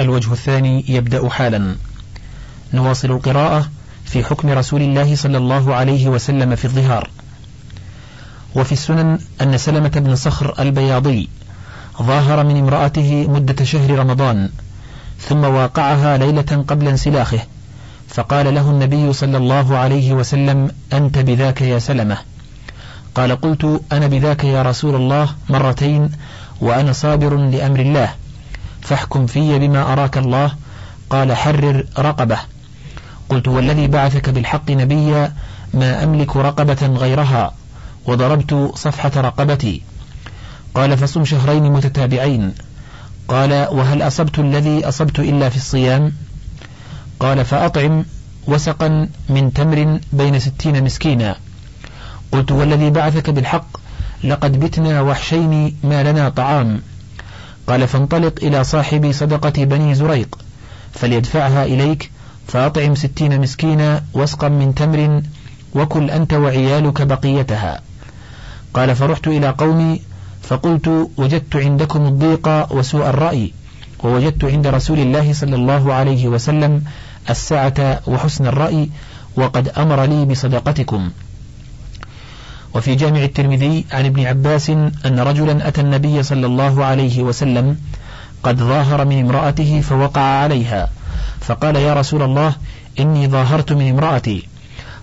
الوجه 0.00 0.32
الثاني 0.32 0.84
يبدأ 0.88 1.28
حالا. 1.28 1.76
نواصل 2.74 3.10
القراءة 3.10 3.68
في 4.04 4.24
حكم 4.24 4.48
رسول 4.48 4.82
الله 4.82 5.16
صلى 5.16 5.38
الله 5.38 5.74
عليه 5.74 6.08
وسلم 6.08 6.54
في 6.54 6.64
الظهار. 6.64 7.10
وفي 8.54 8.72
السنن 8.72 9.18
أن 9.42 9.58
سلمة 9.58 9.88
بن 9.88 10.16
صخر 10.16 10.54
البياضي 10.58 11.28
ظاهر 12.02 12.44
من 12.44 12.56
امرأته 12.56 13.26
مدة 13.28 13.64
شهر 13.64 13.98
رمضان 13.98 14.48
ثم 15.20 15.44
واقعها 15.44 16.16
ليلة 16.16 16.64
قبل 16.68 16.88
انسلاخه 16.88 17.40
فقال 18.08 18.54
له 18.54 18.70
النبي 18.70 19.12
صلى 19.12 19.36
الله 19.36 19.76
عليه 19.76 20.12
وسلم 20.12 20.70
أنت 20.92 21.18
بذاك 21.18 21.60
يا 21.60 21.78
سلمة. 21.78 22.16
قال 23.14 23.40
قلت 23.40 23.80
أنا 23.92 24.06
بذاك 24.06 24.44
يا 24.44 24.62
رسول 24.62 24.94
الله 24.94 25.28
مرتين 25.48 26.10
وأنا 26.60 26.92
صابر 26.92 27.36
لأمر 27.36 27.80
الله. 27.80 28.14
فاحكم 28.86 29.26
في 29.26 29.58
بما 29.58 29.92
أراك 29.92 30.18
الله. 30.18 30.52
قال 31.10 31.36
حرر 31.36 31.84
رقبة. 31.98 32.38
قلت 33.28 33.48
والذي 33.48 33.86
بعثك 33.86 34.30
بالحق 34.30 34.70
نبيا 34.70 35.32
ما 35.74 36.04
أملك 36.04 36.36
رقبة 36.36 36.86
غيرها. 36.86 37.54
وضربت 38.06 38.72
صفحة 38.74 39.12
رقبتي. 39.16 39.82
قال 40.74 40.98
فصم 40.98 41.24
شهرين 41.24 41.72
متتابعين. 41.72 42.54
قال 43.28 43.52
وهل 43.52 44.02
أصبت 44.02 44.38
الذي 44.38 44.88
أصبت 44.88 45.18
إلا 45.18 45.48
في 45.48 45.56
الصيام؟ 45.56 46.12
قال 47.20 47.44
فأطعم 47.44 48.04
وسقا 48.46 49.08
من 49.28 49.52
تمر 49.52 50.00
بين 50.12 50.38
ستين 50.38 50.84
مسكينا. 50.84 51.36
قلت 52.32 52.52
والذي 52.52 52.90
بعثك 52.90 53.30
بالحق 53.30 53.66
لقد 54.24 54.60
بتنا 54.60 55.00
وحشين 55.00 55.76
ما 55.84 56.12
لنا 56.12 56.28
طعام. 56.28 56.80
قال 57.66 57.88
فانطلق 57.88 58.34
إلى 58.42 58.64
صاحب 58.64 59.12
صدقة 59.12 59.64
بني 59.64 59.94
زريق. 59.94 60.38
فليدفعها 60.94 61.64
إليك. 61.64 62.10
فأطعم 62.48 62.94
ستين 62.94 63.40
مسكينا 63.40 64.04
وسقا 64.14 64.48
من 64.48 64.74
تمر 64.74 65.22
وكل 65.74 66.10
أنت 66.10 66.32
وعيالك 66.32 67.02
بقيتها. 67.02 67.80
قال 68.74 68.96
فرحت 68.96 69.28
إلى 69.28 69.50
قومي. 69.50 70.00
فقلت 70.42 71.10
وجدت 71.16 71.56
عندكم 71.56 72.06
الضيق 72.06 72.72
وسوء 72.72 73.08
الرأي. 73.08 73.52
ووجدت 74.04 74.44
عند 74.44 74.66
رسول 74.66 74.98
الله 74.98 75.32
صلى 75.32 75.56
الله 75.56 75.94
عليه 75.94 76.28
وسلم 76.28 76.84
السعة 77.30 78.00
وحسن 78.06 78.46
الرأي. 78.46 78.90
وقد 79.36 79.68
أمر 79.68 80.04
لي 80.04 80.24
بصدقتكم. 80.24 81.10
وفي 82.76 82.94
جامع 82.94 83.24
الترمذي 83.24 83.84
عن 83.92 84.06
ابن 84.06 84.26
عباس 84.26 84.70
أن 85.06 85.20
رجلا 85.20 85.68
أتى 85.68 85.80
النبي 85.80 86.22
صلى 86.22 86.46
الله 86.46 86.84
عليه 86.84 87.22
وسلم 87.22 87.76
قد 88.42 88.58
ظاهر 88.58 89.04
من 89.04 89.20
امرأته 89.20 89.80
فوقع 89.80 90.20
عليها 90.20 90.90
فقال 91.40 91.76
يا 91.76 91.94
رسول 91.94 92.22
الله 92.22 92.54
إني 93.00 93.28
ظاهرت 93.28 93.72
من 93.72 93.90
امرأتي 93.90 94.48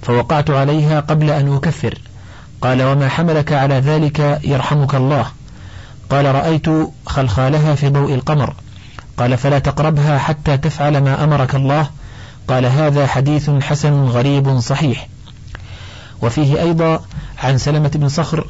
فوقعت 0.02 0.50
عليها 0.50 1.00
قبل 1.00 1.30
أن 1.30 1.54
أكفر 1.54 1.98
قال 2.62 2.84
وما 2.84 3.10
حملك 3.10 3.54
على 3.54 3.76
ذلك 3.76 4.40
يرحمك 4.44 4.96
الله 4.96 5.26
قال 6.10 6.36
رأيت 6.36 6.68
خلخالها 7.06 7.76
في 7.76 7.90
ضوء 7.90 8.14
القمر 8.14 8.54
قال 9.18 9.38
فلا 9.38 9.60
تقربها 9.60 10.18
حتى 10.18 10.58
تفعل 10.58 10.98
ما 10.98 11.24
أمرك 11.24 11.56
الله 11.56 11.90
قال 12.48 12.66
هذا 12.66 13.08
حديث 13.08 13.50
حسن 13.50 13.94
غريب 13.94 14.60
صحيح. 14.60 15.08
وفيه 16.22 16.62
أيضا 16.62 17.02
عن 17.44 17.58
سلمة 17.58 17.92
بن 17.96 18.10
صخر 18.10 18.48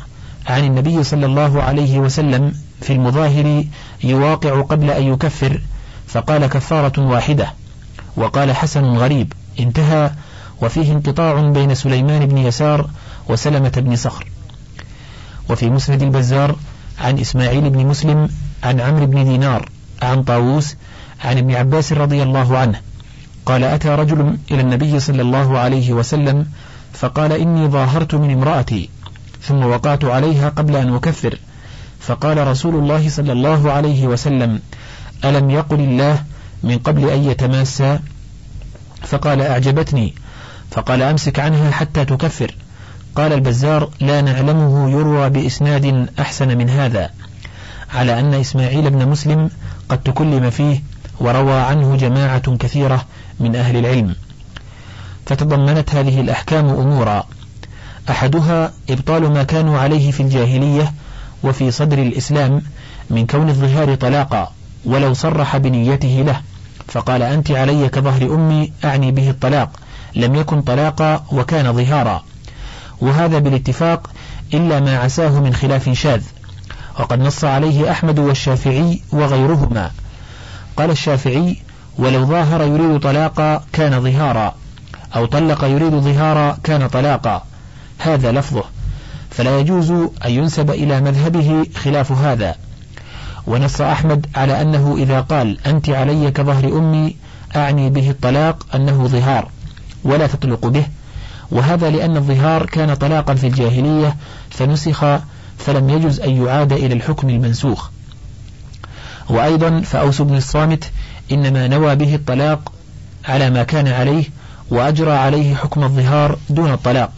عن 0.47 0.63
النبي 0.63 1.03
صلى 1.03 1.25
الله 1.25 1.63
عليه 1.63 1.99
وسلم 1.99 2.53
في 2.81 2.93
المظاهر 2.93 3.65
يواقع 4.03 4.61
قبل 4.61 4.89
أن 4.89 5.03
يكفر 5.03 5.61
فقال 6.07 6.47
كفارة 6.47 7.07
واحدة 7.07 7.53
وقال 8.17 8.55
حسن 8.55 8.83
غريب 8.85 9.33
انتهى 9.59 10.11
وفيه 10.61 10.91
انقطاع 10.91 11.41
بين 11.41 11.75
سليمان 11.75 12.25
بن 12.25 12.37
يسار 12.37 12.89
وسلمة 13.29 13.73
بن 13.77 13.95
صخر. 13.95 14.27
وفي 15.49 15.69
مسند 15.69 16.01
البزار 16.01 16.55
عن 16.99 17.19
إسماعيل 17.19 17.69
بن 17.69 17.85
مسلم 17.85 18.29
عن 18.63 18.79
عمرو 18.79 19.05
بن 19.05 19.23
دينار 19.23 19.69
عن 20.01 20.23
طاووس 20.23 20.75
عن 21.23 21.37
ابن 21.37 21.55
عباس 21.55 21.93
رضي 21.93 22.23
الله 22.23 22.57
عنه 22.57 22.79
قال 23.45 23.63
أتى 23.63 23.89
رجل 23.89 24.37
إلى 24.51 24.61
النبي 24.61 24.99
صلى 24.99 25.21
الله 25.21 25.59
عليه 25.59 25.93
وسلم 25.93 26.45
فقال 26.93 27.31
إني 27.31 27.67
ظاهرت 27.67 28.15
من 28.15 28.31
امرأتي 28.31 28.89
ثم 29.41 29.63
وقعت 29.65 30.05
عليها 30.05 30.49
قبل 30.49 30.75
أن 30.75 30.95
أكفر. 30.95 31.37
فقال 31.99 32.47
رسول 32.47 32.75
الله 32.75 33.09
صلى 33.09 33.31
الله 33.31 33.71
عليه 33.71 34.07
وسلم 34.07 34.59
ألم 35.25 35.49
يقل 35.49 35.79
الله 35.79 36.23
من 36.63 36.77
قبل 36.77 37.09
أن 37.09 37.23
يتماسى 37.23 37.99
فقال 39.01 39.41
أعجبتني. 39.41 40.13
فقال 40.71 41.01
أمسك 41.01 41.39
عنها 41.39 41.71
حتى 41.71 42.05
تكفر. 42.05 42.55
قال 43.15 43.33
البزار 43.33 43.89
لا 43.99 44.21
نعلمه 44.21 44.89
يروى 44.89 45.29
بإسناد 45.29 46.09
أحسن 46.19 46.57
من 46.57 46.69
هذا 46.69 47.09
على 47.93 48.19
أن 48.19 48.33
إسماعيل 48.33 48.89
بن 48.89 49.07
مسلم 49.07 49.49
قد 49.89 50.03
تكلم 50.03 50.49
فيه 50.49 50.81
وروى 51.19 51.59
عنه 51.59 51.95
جماعة 51.95 52.57
كثيرة 52.57 53.05
من 53.39 53.55
أهل 53.55 53.77
العلم. 53.77 54.15
فتضمنت 55.25 55.95
هذه 55.95 56.21
الأحكام 56.21 56.65
أمورا. 56.69 57.23
أحدها 58.09 58.73
إبطال 58.89 59.33
ما 59.33 59.43
كانوا 59.43 59.79
عليه 59.79 60.11
في 60.11 60.23
الجاهلية 60.23 60.93
وفي 61.43 61.71
صدر 61.71 61.97
الإسلام 61.97 62.61
من 63.09 63.25
كون 63.25 63.49
الظهار 63.49 63.95
طلاقا 63.95 64.51
ولو 64.85 65.13
صرح 65.13 65.57
بنيته 65.57 66.23
له. 66.25 66.41
فقال 66.87 67.21
أنت 67.21 67.51
علي 67.51 67.89
كظهر 67.89 68.35
أمي 68.35 68.71
أعني 68.85 69.11
به 69.11 69.29
الطلاق 69.29 69.69
لم 70.15 70.35
يكن 70.35 70.61
طلاقا 70.61 71.25
وكان 71.31 71.73
ظهارا. 71.73 72.23
وهذا 73.01 73.39
بالاتفاق 73.39 74.09
إلا 74.53 74.79
ما 74.79 74.97
عساه 74.97 75.39
من 75.39 75.53
خلاف 75.53 75.89
شاذ. 75.89 76.21
وقد 76.99 77.19
نص 77.19 77.43
عليه 77.43 77.91
أحمد 77.91 78.19
والشافعي 78.19 79.01
وغيرهما. 79.11 79.91
قال 80.77 80.91
الشافعي 80.91 81.57
ولو 81.97 82.25
ظاهر 82.25 82.61
يريد 82.61 82.99
طلاقا 82.99 83.63
كان 83.73 84.03
ظهارا. 84.03 84.55
أو 85.15 85.25
طلق 85.25 85.63
يريد 85.63 85.93
ظهارا 85.93 86.57
كان 86.63 86.87
طلاقا. 86.87 87.45
هذا 87.97 88.31
لفظه. 88.31 88.63
فلا 89.29 89.59
يجوز 89.59 89.91
أن 90.25 90.31
ينسب 90.31 90.71
إلى 90.71 91.01
مذهبه 91.01 91.65
خلاف 91.75 92.11
هذا. 92.11 92.55
ونص 93.47 93.81
أحمد 93.81 94.25
على 94.35 94.61
أنه 94.61 94.95
إذا 94.97 95.21
قال 95.21 95.57
أنت 95.67 95.89
علي 95.89 96.31
كظهر 96.31 96.77
أمي 96.77 97.15
أعني 97.55 97.89
به 97.89 98.09
الطلاق 98.09 98.65
أنه 98.75 99.07
ظهار 99.07 99.47
ولا 100.03 100.27
تطلق 100.27 100.67
به. 100.67 100.85
وهذا 101.51 101.89
لأن 101.89 102.17
الظهار 102.17 102.65
كان 102.65 102.93
طلاقا 102.93 103.33
في 103.33 103.47
الجاهلية 103.47 104.15
فنسخ 104.49 105.05
فلم 105.57 105.89
يجز 105.89 106.19
أن 106.19 106.45
يعاد 106.45 106.73
إلى 106.73 106.93
الحكم 106.93 107.29
المنسوخ. 107.29 107.89
وأيضا 109.29 109.81
فأوس 109.81 110.21
بن 110.21 110.35
الصامت 110.35 110.91
إنما 111.31 111.67
نوى 111.67 111.95
به 111.95 112.15
الطلاق 112.15 112.71
على 113.25 113.49
ما 113.49 113.63
كان 113.63 113.87
عليه 113.87 114.25
وأجرى 114.71 115.11
عليه 115.11 115.55
حكم 115.55 115.83
الظهار 115.83 116.37
دون 116.49 116.71
الطلاق. 116.71 117.11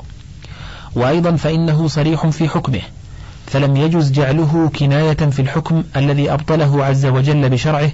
وأيضا 0.95 1.35
فإنه 1.35 1.87
صريح 1.87 2.27
في 2.27 2.49
حكمه 2.49 2.81
فلم 3.47 3.77
يجز 3.77 4.11
جعله 4.11 4.71
كناية 4.79 5.13
في 5.13 5.41
الحكم 5.41 5.83
الذي 5.95 6.33
أبطله 6.33 6.85
عز 6.85 7.05
وجل 7.05 7.49
بشرعه 7.49 7.91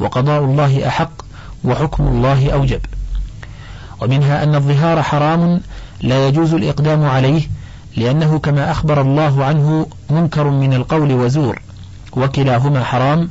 وقضاء 0.00 0.44
الله 0.44 0.88
أحق 0.88 1.12
وحكم 1.64 2.06
الله 2.06 2.50
أوجب. 2.52 2.80
ومنها 4.00 4.42
أن 4.42 4.54
الظهار 4.54 5.02
حرام 5.02 5.60
لا 6.00 6.28
يجوز 6.28 6.54
الإقدام 6.54 7.04
عليه 7.04 7.42
لأنه 7.96 8.38
كما 8.38 8.70
أخبر 8.70 9.00
الله 9.00 9.44
عنه 9.44 9.86
منكر 10.10 10.50
من 10.50 10.74
القول 10.74 11.12
وزور 11.12 11.62
وكلاهما 12.16 12.84
حرام 12.84 13.28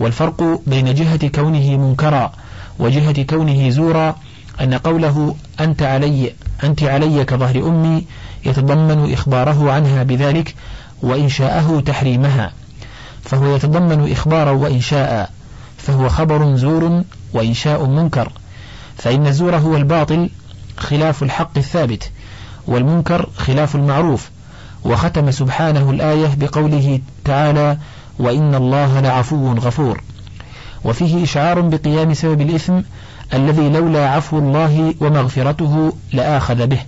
والفرق 0.00 0.60
بين 0.66 0.94
جهة 0.94 1.28
كونه 1.28 1.76
منكرا 1.76 2.32
وجهة 2.78 3.22
كونه 3.22 3.70
زورا 3.70 4.16
أن 4.60 4.74
قوله 4.74 5.36
أنت 5.60 5.82
علي 5.82 6.32
أنت 6.64 6.82
علي 6.82 7.24
كظهر 7.24 7.68
أمي 7.68 8.04
يتضمن 8.46 9.12
إخباره 9.12 9.72
عنها 9.72 10.02
بذلك 10.02 10.54
وإنشاءه 11.02 11.82
تحريمها 11.86 12.52
فهو 13.22 13.56
يتضمن 13.56 14.12
إخبارا 14.12 14.50
وإنشاء 14.50 15.30
فهو 15.78 16.08
خبر 16.08 16.56
زور 16.56 17.02
وإنشاء 17.32 17.86
منكر 17.86 18.32
فإن 18.96 19.26
الزور 19.26 19.56
هو 19.56 19.76
الباطل 19.76 20.30
خلاف 20.76 21.22
الحق 21.22 21.50
الثابت 21.56 22.10
والمنكر 22.66 23.28
خلاف 23.36 23.76
المعروف 23.76 24.30
وختم 24.84 25.30
سبحانه 25.30 25.90
الآية 25.90 26.34
بقوله 26.34 27.00
تعالى 27.24 27.78
وإن 28.18 28.54
الله 28.54 29.00
لعفو 29.00 29.52
غفور 29.52 30.02
وفيه 30.84 31.22
إشعار 31.24 31.60
بقيام 31.60 32.14
سبب 32.14 32.40
الإثم 32.40 32.80
الذي 33.34 33.68
لولا 33.68 34.08
عفو 34.08 34.38
الله 34.38 34.94
ومغفرته 35.00 35.92
لآخذ 36.12 36.66
به. 36.66 36.80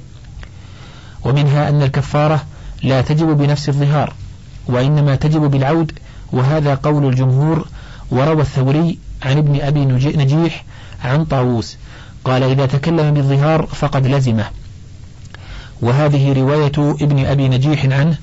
ومنها 1.25 1.69
أن 1.69 1.82
الكفارة 1.82 2.44
لا 2.82 3.00
تجب 3.00 3.26
بنفس 3.26 3.69
الظهار 3.69 4.12
وإنما 4.67 5.17
تجب 5.17 5.40
بالعود 5.40 5.93
وهذا 6.32 6.75
قول 6.75 7.08
الجمهور 7.08 7.69
وروى 8.11 8.43
الثوري 8.43 8.99
عن 9.23 9.38
ابن 9.38 9.61
أبي 9.61 9.85
نجيح 10.17 10.64
عن 11.05 11.25
طاووس 11.25 11.76
قال 12.25 12.43
إذا 12.43 12.67
تكلم 12.67 13.14
بالظهار 13.14 13.67
فقد 13.67 14.06
لزمه. 14.06 14.44
وهذه 15.82 16.32
رواية 16.32 16.96
ابن 17.02 17.26
أبي 17.26 17.49
نجيح 17.49 17.85
عنه 17.85 18.19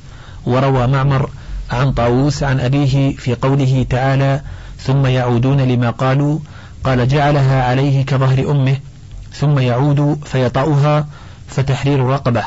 وروى 0.45 0.87
معمر 0.87 1.29
عن 1.71 1.91
طاووس 1.91 2.43
عن 2.43 2.59
أبيه 2.59 3.15
في 3.15 3.35
قوله 3.35 3.85
تعالى 3.89 4.41
ثم 4.79 5.05
يعودون 5.05 5.61
لما 5.61 5.89
قالوا 5.89 6.39
قال 6.85 7.07
جعلها 7.07 7.63
عليه 7.63 8.05
كظهر 8.05 8.51
أمه 8.51 8.77
ثم 9.33 9.59
يعود 9.59 10.19
فيطأها 10.25 11.07
فتحرير 11.47 12.05
رقبة. 12.05 12.43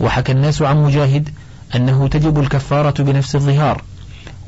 وحكى 0.00 0.32
الناس 0.32 0.62
عن 0.62 0.84
مجاهد 0.84 1.28
أنه 1.76 2.08
تجب 2.08 2.40
الكفارة 2.40 3.02
بنفس 3.02 3.36
الظهار. 3.36 3.82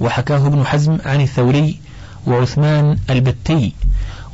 وحكاه 0.01 0.47
ابن 0.47 0.67
حزم 0.67 0.99
عن 1.07 1.21
الثوري 1.21 1.81
وعثمان 2.27 2.99
البتي. 3.11 3.73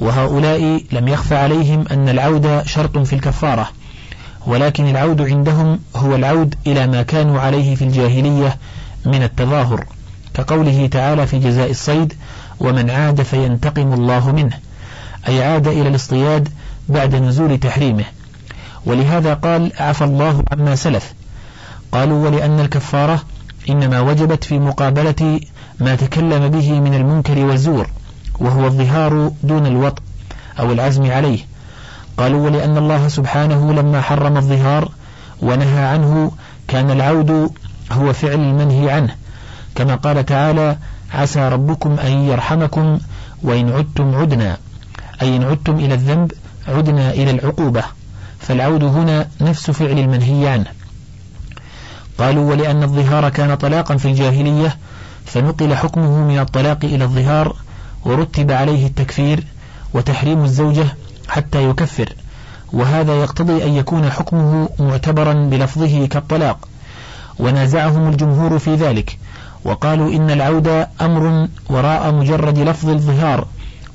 وهؤلاء 0.00 0.82
لم 0.93 1.08
يخف 1.08 1.32
عليهم 1.32 1.84
أن 1.90 2.08
العود 2.08 2.62
شرط 2.67 2.99
في 2.99 3.12
الكفارة 3.12 3.69
ولكن 4.46 4.88
العود 4.88 5.22
عندهم 5.22 5.79
هو 5.96 6.14
العود 6.14 6.55
إلى 6.67 6.87
ما 6.87 7.02
كانوا 7.02 7.40
عليه 7.40 7.75
في 7.75 7.82
الجاهلية 7.82 8.56
من 9.06 9.22
التظاهر 9.22 9.84
كقوله 10.34 10.87
تعالى 10.87 11.26
في 11.26 11.38
جزاء 11.38 11.70
الصيد 11.70 12.14
ومن 12.61 12.90
عاد 12.90 13.22
فينتقم 13.22 13.93
الله 13.93 14.32
منه 14.32 14.65
أي 15.28 15.44
عاد 15.44 15.69
إلى 15.69 15.88
الاصطياد 15.88 16.49
بعد 16.88 17.14
نزول 17.14 17.58
تحريمه. 17.58 18.05
ولهذا 18.87 19.34
قال 19.34 19.73
عفى 19.78 20.05
الله 20.05 20.44
عما 20.52 20.75
سلف 20.75 21.14
قالوا 21.93 22.25
ولأن 22.25 22.61
الكفارة 22.61 23.23
إنما 23.69 24.00
وجبت 24.00 24.44
في 24.44 24.58
مقابلة 24.58 25.40
ما 25.81 25.94
تكلم 25.94 26.49
به 26.49 26.81
من 26.81 26.94
المنكر 26.94 27.38
والزور 27.38 27.87
وهو 28.40 28.67
الظهار 28.67 29.32
دون 29.43 29.67
الوط 29.67 30.02
أو 30.58 30.73
العزم 30.73 31.11
عليه 31.11 31.38
قالوا 32.17 32.44
ولأن 32.44 32.79
الله 32.79 33.08
سبحانه 33.08 33.72
لما 33.72 34.00
حرم 34.00 34.37
الظهار 34.37 34.90
ونهى 35.43 35.84
عنه 35.84 36.32
كان 36.69 36.90
العود 36.90 37.50
هو 37.93 38.12
فعل 38.12 38.34
المنهي 38.34 38.90
عنه 38.90 39.14
كما 39.75 39.94
قال 39.94 40.26
تعالى 40.26 40.76
عسى 41.14 41.49
ربكم 41.49 41.99
أن 41.99 42.12
يرحمكم 42.12 42.99
وإن 43.43 43.72
عدتم 43.72 44.14
عدنا 44.14 44.56
أي 45.22 45.36
إن 45.36 45.42
عدتم 45.42 45.74
إلى 45.74 45.94
الذنب 45.94 46.32
عدنا 46.68 47.10
إلى 47.10 47.30
العقوبة 47.30 47.84
فالعود 48.40 48.84
هنا 48.84 49.28
نفس 49.40 49.70
فعل 49.70 49.98
المنهي 49.98 50.48
عنه 50.48 50.66
قالوا 52.18 52.50
ولأن 52.50 52.82
الظهار 52.82 53.28
كان 53.28 53.54
طلاقا 53.54 53.96
في 53.96 54.08
الجاهلية 54.08 54.76
فنقل 55.26 55.74
حكمه 55.74 56.24
من 56.24 56.38
الطلاق 56.38 56.84
إلى 56.84 57.04
الظهار 57.04 57.56
ورتب 58.04 58.50
عليه 58.50 58.86
التكفير 58.86 59.44
وتحريم 59.94 60.44
الزوجة 60.44 60.86
حتى 61.28 61.70
يكفر. 61.70 62.12
وهذا 62.72 63.14
يقتضي 63.14 63.64
أن 63.64 63.72
يكون 63.72 64.10
حكمه 64.10 64.69
معتبرا 64.78 65.32
بلفظه 65.32 66.06
كالطلاق. 66.06 66.69
ونازعهم 67.38 68.08
الجمهور 68.08 68.58
في 68.58 68.74
ذلك. 68.74 69.19
وقالوا 69.64 70.12
إن 70.12 70.30
العود 70.30 70.86
أمر 71.00 71.48
وراء 71.70 72.12
مجرد 72.12 72.58
لفظ 72.58 72.88
الظهار 72.88 73.46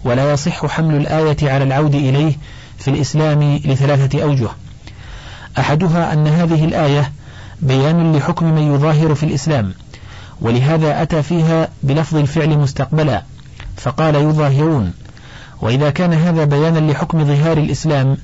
ولا 0.03 0.33
يصح 0.33 0.65
حمل 0.65 0.95
الآية 0.95 1.51
على 1.51 1.63
العود 1.63 1.95
إليه 1.95 2.36
في 2.77 2.88
الإسلام 2.88 3.44
لثلاثة 3.65 4.24
أوجه. 4.24 4.48
أحدها 5.59 6.13
أن 6.13 6.27
هذه 6.27 6.65
الآية 6.65 7.12
بيان 7.62 8.15
لحكم 8.15 8.45
من 8.45 8.75
يظاهر 8.75 9.15
في 9.15 9.24
الإسلام 9.24 9.74
ولهذا 10.42 11.01
أتى 11.01 11.24
فيها 11.24 11.69
بلفظ 11.83 12.18
الفعل 12.18 12.57
مستقبلا 12.57 13.24
فقال 13.77 14.15
يظاهرون. 14.15 14.94
وإذا 15.62 15.89
كان 15.89 16.13
هذا 16.13 16.45
بيانا 16.45 16.92
لحكم 16.92 17.25
ظهار 17.25 17.57
الإسلام 17.57 18.18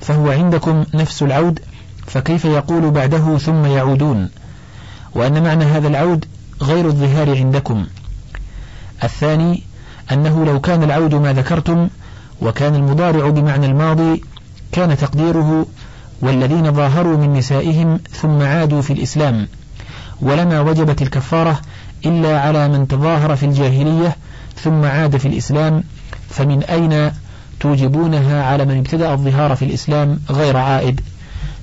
فهو 0.00 0.30
عندكم 0.30 0.84
نفس 0.94 1.22
العود 1.22 1.60
فكيف 2.06 2.44
يقول 2.44 2.90
بعده 2.90 3.38
ثم 3.38 3.66
يعودون؟ 3.66 4.30
وأن 5.14 5.42
معنى 5.42 5.64
هذا 5.64 5.88
العود 5.88 6.24
غير 6.62 6.86
الظهار 6.86 7.36
عندكم. 7.36 7.86
الثاني 9.04 9.62
أنه 10.12 10.44
لو 10.44 10.60
كان 10.60 10.82
العود 10.82 11.14
ما 11.14 11.32
ذكرتم 11.32 11.88
وكان 12.42 12.74
المضارع 12.74 13.28
بمعنى 13.28 13.66
الماضي 13.66 14.24
كان 14.72 14.96
تقديره 14.96 15.66
والذين 16.22 16.72
ظاهروا 16.72 17.16
من 17.16 17.32
نسائهم 17.32 18.00
ثم 18.10 18.42
عادوا 18.42 18.82
في 18.82 18.92
الإسلام 18.92 19.48
ولما 20.20 20.60
وجبت 20.60 21.02
الكفارة 21.02 21.60
إلا 22.06 22.40
على 22.40 22.68
من 22.68 22.88
تظاهر 22.88 23.36
في 23.36 23.46
الجاهلية 23.46 24.16
ثم 24.56 24.84
عاد 24.84 25.16
في 25.16 25.28
الإسلام 25.28 25.84
فمن 26.30 26.62
أين 26.62 27.10
توجبونها 27.60 28.44
على 28.44 28.64
من 28.64 28.78
ابتدأ 28.78 29.12
الظهار 29.12 29.56
في 29.56 29.64
الإسلام 29.64 30.20
غير 30.30 30.56
عائد؟ 30.56 31.00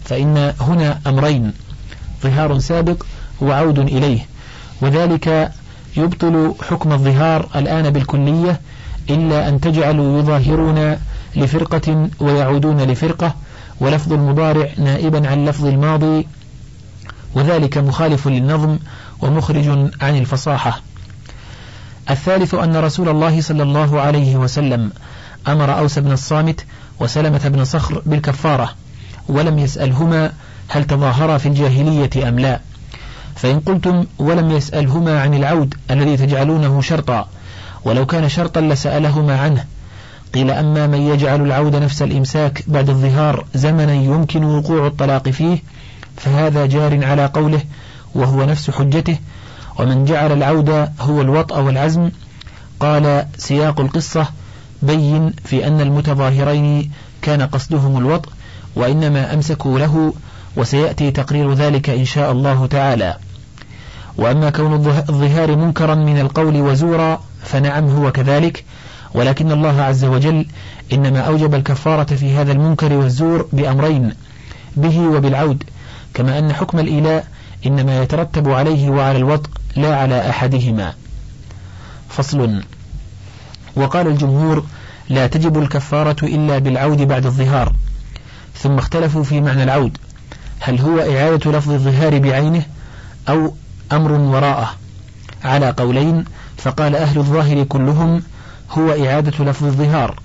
فإن 0.05 0.53
هنا 0.61 0.99
أمرين 1.07 1.53
ظهار 2.23 2.59
سابق 2.59 3.03
وعود 3.41 3.79
إليه 3.79 4.19
وذلك 4.81 5.51
يبطل 5.97 6.53
حكم 6.69 6.91
الظهار 6.91 7.47
الآن 7.55 7.89
بالكلية 7.89 8.59
إلا 9.09 9.49
أن 9.49 9.61
تجعلوا 9.61 10.19
يظاهرون 10.19 10.97
لفرقة 11.35 12.09
ويعودون 12.19 12.81
لفرقة 12.81 13.35
ولفظ 13.79 14.13
المضارع 14.13 14.69
نائبا 14.77 15.29
عن 15.29 15.45
لفظ 15.45 15.65
الماضي 15.65 16.27
وذلك 17.35 17.77
مخالف 17.77 18.27
للنظم 18.27 18.77
ومخرج 19.21 19.67
عن 20.01 20.17
الفصاحة. 20.17 20.81
الثالث 22.09 22.53
أن 22.53 22.75
رسول 22.77 23.09
الله 23.09 23.41
صلى 23.41 23.63
الله 23.63 24.01
عليه 24.01 24.37
وسلم 24.37 24.91
أمر 25.47 25.79
أوس 25.79 25.99
بن 25.99 26.11
الصامت 26.11 26.65
وسلمة 26.99 27.47
بن 27.47 27.65
صخر 27.65 28.01
بالكفارة 28.05 28.69
ولم 29.27 29.59
يسألهما 29.59 30.31
هل 30.67 30.83
تظاهرا 30.83 31.37
في 31.37 31.45
الجاهلية 31.45 32.29
أم 32.29 32.39
لا. 32.39 32.59
فإن 33.41 33.59
قلتم 33.59 34.05
ولم 34.19 34.51
يسألهما 34.51 35.21
عن 35.21 35.33
العود 35.33 35.75
الذي 35.91 36.17
تجعلونه 36.17 36.81
شرطا 36.81 37.27
ولو 37.85 38.05
كان 38.05 38.29
شرطا 38.29 38.61
لسألهما 38.61 39.39
عنه. 39.39 39.65
قيل 40.33 40.51
أما 40.51 40.87
من 40.87 41.01
يجعل 41.01 41.41
العود 41.41 41.75
نفس 41.75 42.01
الإمساك 42.01 42.63
بعد 42.67 42.89
الظهار 42.89 43.45
زمنا 43.55 43.93
يمكن 43.93 44.43
وقوع 44.43 44.87
الطلاق 44.87 45.29
فيه 45.29 45.59
فهذا 46.17 46.65
جار 46.65 47.05
على 47.05 47.25
قوله 47.25 47.61
وهو 48.15 48.45
نفس 48.45 48.71
حجته. 48.71 49.17
ومن 49.79 50.05
جعل 50.05 50.31
العود 50.31 50.69
هو 50.99 51.21
الوطأ 51.21 51.57
والعزم 51.59 52.09
قال 52.79 53.25
سياق 53.37 53.79
القصة 53.79 54.27
بين 54.81 55.33
في 55.45 55.67
أن 55.67 55.81
المتظاهرين 55.81 56.91
كان 57.21 57.41
قصدهم 57.41 57.97
الوطء 57.97 58.29
وإنما 58.75 59.33
أمسكوا 59.33 59.79
له 59.79 60.13
وسيأتي 60.55 61.11
تقرير 61.11 61.53
ذلك 61.53 61.89
إن 61.89 62.05
شاء 62.05 62.31
الله 62.31 62.65
تعالى. 62.65 63.17
وأما 64.17 64.49
كون 64.49 64.73
الظهار 65.09 65.55
منكرا 65.55 65.95
من 65.95 66.19
القول 66.19 66.61
وزورا 66.61 67.21
فنعم 67.43 67.89
هو 67.89 68.11
كذلك 68.11 68.63
ولكن 69.13 69.51
الله 69.51 69.81
عز 69.81 70.05
وجل 70.05 70.45
إنما 70.93 71.19
أوجب 71.19 71.55
الكفارة 71.55 72.15
في 72.15 72.35
هذا 72.35 72.51
المنكر 72.51 72.93
والزور 72.93 73.47
بأمرين 73.53 74.13
به 74.77 74.99
وبالعود 74.99 75.63
كما 76.13 76.39
أن 76.39 76.53
حكم 76.53 76.79
الإيلاء 76.79 77.27
إنما 77.65 78.03
يترتب 78.03 78.49
عليه 78.49 78.89
وعلى 78.89 79.17
الوطء 79.17 79.49
لا 79.75 79.95
على 79.95 80.29
أحدهما. 80.29 80.93
فصل 82.09 82.63
وقال 83.75 84.07
الجمهور 84.07 84.65
لا 85.09 85.27
تجب 85.27 85.57
الكفارة 85.57 86.25
إلا 86.25 86.57
بالعود 86.57 87.01
بعد 87.01 87.25
الظهار. 87.25 87.73
ثم 88.55 88.77
اختلفوا 88.77 89.23
في 89.23 89.41
معنى 89.41 89.63
العود 89.63 89.97
هل 90.59 90.79
هو 90.81 90.99
إعادة 90.99 91.51
لفظ 91.51 91.71
الظهار 91.71 92.19
بعينه 92.19 92.65
أو 93.29 93.53
أمر 93.91 94.11
وراءه. 94.11 94.69
على 95.43 95.69
قولين 95.69 96.25
فقال 96.57 96.95
أهل 96.95 97.17
الظاهر 97.17 97.63
كلهم 97.63 98.23
هو 98.71 98.91
إعادة 99.05 99.45
لفظ 99.45 99.65
الظهار 99.65 100.19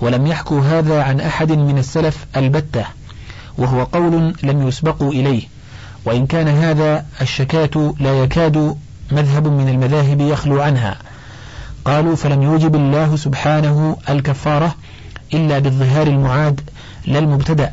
ولم 0.00 0.26
يحكوا 0.26 0.60
هذا 0.60 1.02
عن 1.02 1.20
أحد 1.20 1.52
من 1.52 1.78
السلف 1.78 2.26
البتة 2.36 2.84
وهو 3.58 3.84
قول 3.84 4.34
لم 4.42 4.68
يسبقوا 4.68 5.12
إليه. 5.12 5.42
وإن 6.04 6.26
كان 6.26 6.48
هذا 6.48 7.06
الشكاة 7.20 7.94
لا 8.00 8.22
يكاد 8.22 8.76
مذهب 9.12 9.46
من 9.46 9.68
المذاهب 9.68 10.20
يخلو 10.20 10.62
عنها. 10.62 10.96
قالوا 11.84 12.16
فلم 12.16 12.42
يوجب 12.42 12.74
الله 12.74 13.16
سبحانه 13.16 13.96
الكفارة 14.08 14.74
إلا 15.34 15.58
بالظهار 15.58 16.06
المعاد 16.06 16.60
لا 17.06 17.18
المبتدأ. 17.18 17.72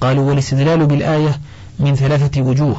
قالوا 0.00 0.28
والاستدلال 0.28 0.86
بالآية 0.86 1.40
من 1.78 1.94
ثلاثة 1.94 2.42
وجوه. 2.42 2.76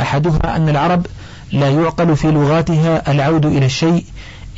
أحدها 0.00 0.56
أن 0.56 0.68
العرب 0.68 1.06
لا 1.52 1.70
يعقل 1.70 2.16
في 2.16 2.30
لغاتها 2.30 3.10
العود 3.10 3.46
إلى 3.46 3.66
الشيء 3.66 4.04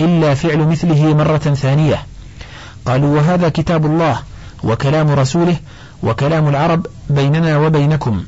إلا 0.00 0.34
فعل 0.34 0.58
مثله 0.58 1.14
مرة 1.14 1.38
ثانية. 1.38 2.02
قالوا 2.86 3.16
وهذا 3.16 3.48
كتاب 3.48 3.86
الله 3.86 4.18
وكلام 4.64 5.10
رسوله 5.10 5.56
وكلام 6.02 6.48
العرب 6.48 6.86
بيننا 7.10 7.58
وبينكم. 7.58 8.24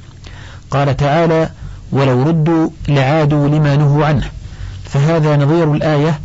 قال 0.70 0.96
تعالى 0.96 1.50
ولو 1.92 2.22
ردوا 2.22 2.68
لعادوا 2.88 3.48
لما 3.48 3.76
نهوا 3.76 4.06
عنه. 4.06 4.30
فهذا 4.84 5.36
نظير 5.36 5.74
الآية 5.74 6.20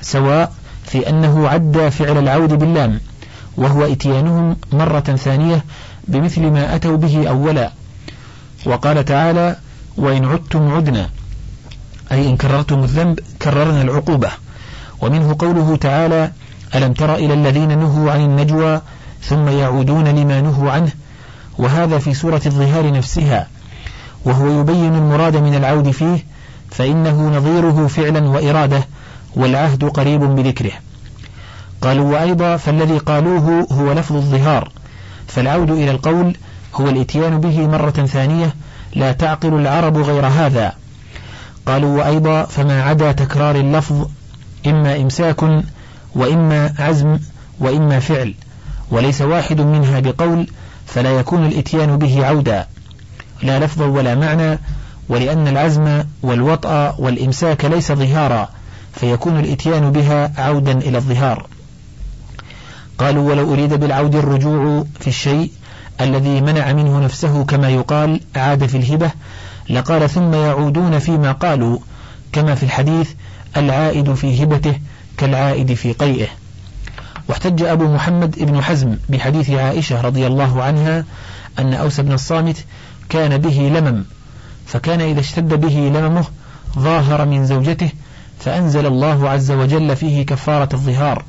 سواء 0.00 0.52
في 0.86 1.08
أنه 1.08 1.48
عد 1.48 1.88
فعل 1.88 2.18
العود 2.18 2.52
باللام 2.52 3.00
وهو 3.56 3.84
إتيانهم 3.84 4.56
مرة 4.72 5.00
ثانية 5.00 5.64
بمثل 6.08 6.40
ما 6.40 6.74
أتوا 6.74 6.96
به 6.96 7.28
أولا. 7.28 7.70
وقال 8.66 9.04
تعالى 9.04 9.56
وإن 9.96 10.24
عدتم 10.24 10.74
عدنا 10.74 11.10
أي 12.12 12.28
إن 12.28 12.36
كررتم 12.36 12.78
الذنب 12.78 13.20
كررنا 13.42 13.82
العقوبة. 13.82 14.30
ومنه 15.00 15.36
قوله 15.38 15.76
تعالى 15.76 16.32
ألم 16.74 16.92
تر 16.92 17.14
إلى 17.14 17.34
الذين 17.34 17.78
نهوا 17.78 18.12
عن 18.12 18.20
النجوى 18.20 18.80
ثم 19.22 19.48
يعودون 19.48 20.08
لما 20.08 20.40
نهوا 20.40 20.70
عنه؟ 20.70 20.92
وهذا 21.58 21.98
في 21.98 22.14
سورة 22.14 22.42
الظهار 22.46 22.92
نفسها. 22.92 23.48
وهو 24.24 24.60
يبين 24.60 24.94
المراد 24.94 25.36
من 25.36 25.54
العود 25.54 25.90
فيه 25.90 26.24
فإنه 26.70 27.36
نظيره 27.36 27.86
فعلا 27.86 28.28
وإرادة 28.28 28.84
والعهد 29.36 29.84
قريب 29.84 30.20
بذكره. 30.20 30.72
قالوا 31.80 32.12
وأيضا 32.12 32.56
فالذي 32.56 32.98
قالوه 32.98 33.66
هو 33.72 33.92
لفظ 33.92 34.16
الظهار. 34.16 34.68
فالعود 35.26 35.70
إلى 35.70 35.90
القول 35.90 36.36
هو 36.74 36.88
الإتيان 36.88 37.40
به 37.40 37.66
مرة 37.66 37.90
ثانية 37.90 38.54
لا 38.94 39.12
تعقل 39.12 39.54
العرب 39.54 39.96
غير 39.98 40.26
هذا. 40.26 40.72
قالوا 41.66 41.98
وأيضا 41.98 42.44
فما 42.44 42.82
عدا 42.82 43.12
تكرار 43.12 43.56
اللفظ 43.56 44.08
إما 44.66 44.96
إمساك 44.96 45.42
وإما 46.14 46.74
عزم 46.78 47.18
وإما 47.60 48.00
فعل 48.00 48.34
وليس 48.90 49.22
واحد 49.22 49.60
منها 49.60 50.00
بقول 50.00 50.48
فلا 50.86 51.10
يكون 51.10 51.46
الإتيان 51.46 51.98
به 51.98 52.26
عودا. 52.26 52.66
لا 53.42 53.58
لفظا 53.58 53.86
ولا 53.86 54.14
معنى 54.14 54.58
ولأن 55.08 55.48
العزم 55.48 56.04
والوطأ 56.22 56.94
والإمساك 56.98 57.64
ليس 57.64 57.92
ظهارا 57.92 58.48
فيكون 58.94 59.38
الإتيان 59.38 59.92
بها 59.92 60.32
عودا 60.38 60.72
إلى 60.72 60.98
الظهار. 60.98 61.46
قالوا 62.98 63.30
ولو 63.30 63.52
أريد 63.52 63.74
بالعود 63.74 64.14
الرجوع 64.14 64.84
في 65.00 65.08
الشيء 65.08 65.50
الذي 66.04 66.40
منع 66.40 66.72
منه 66.72 67.00
نفسه 67.00 67.44
كما 67.44 67.68
يقال 67.68 68.20
عاد 68.36 68.66
في 68.66 68.76
الهبة 68.76 69.10
لقال 69.70 70.10
ثم 70.10 70.34
يعودون 70.34 70.98
فيما 70.98 71.32
قالوا 71.32 71.78
كما 72.32 72.54
في 72.54 72.62
الحديث 72.62 73.10
العائد 73.56 74.14
في 74.14 74.44
هبته 74.44 74.74
كالعائد 75.16 75.74
في 75.74 75.92
قيئه. 75.92 76.28
واحتج 77.28 77.62
أبو 77.62 77.94
محمد 77.94 78.38
بن 78.38 78.62
حزم 78.62 78.96
بحديث 79.08 79.50
عائشة 79.50 80.00
رضي 80.00 80.26
الله 80.26 80.62
عنها 80.62 81.04
أن 81.58 81.74
أوس 81.74 82.00
بن 82.00 82.12
الصامت 82.12 82.64
كان 83.08 83.38
به 83.38 83.72
لمم 83.74 84.04
فكان 84.66 85.00
إذا 85.00 85.20
اشتد 85.20 85.54
به 85.54 85.92
لممه 85.94 86.24
ظاهر 86.78 87.24
من 87.24 87.46
زوجته 87.46 87.90
فأنزل 88.38 88.86
الله 88.86 89.28
عز 89.28 89.50
وجل 89.50 89.96
فيه 89.96 90.26
كفارة 90.26 90.68
الظهار. 90.74 91.24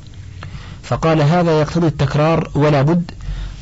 فقال 0.84 1.22
هذا 1.22 1.60
يقتضي 1.60 1.88
التكرار 1.88 2.50
ولا 2.56 2.82
بد 2.82 3.12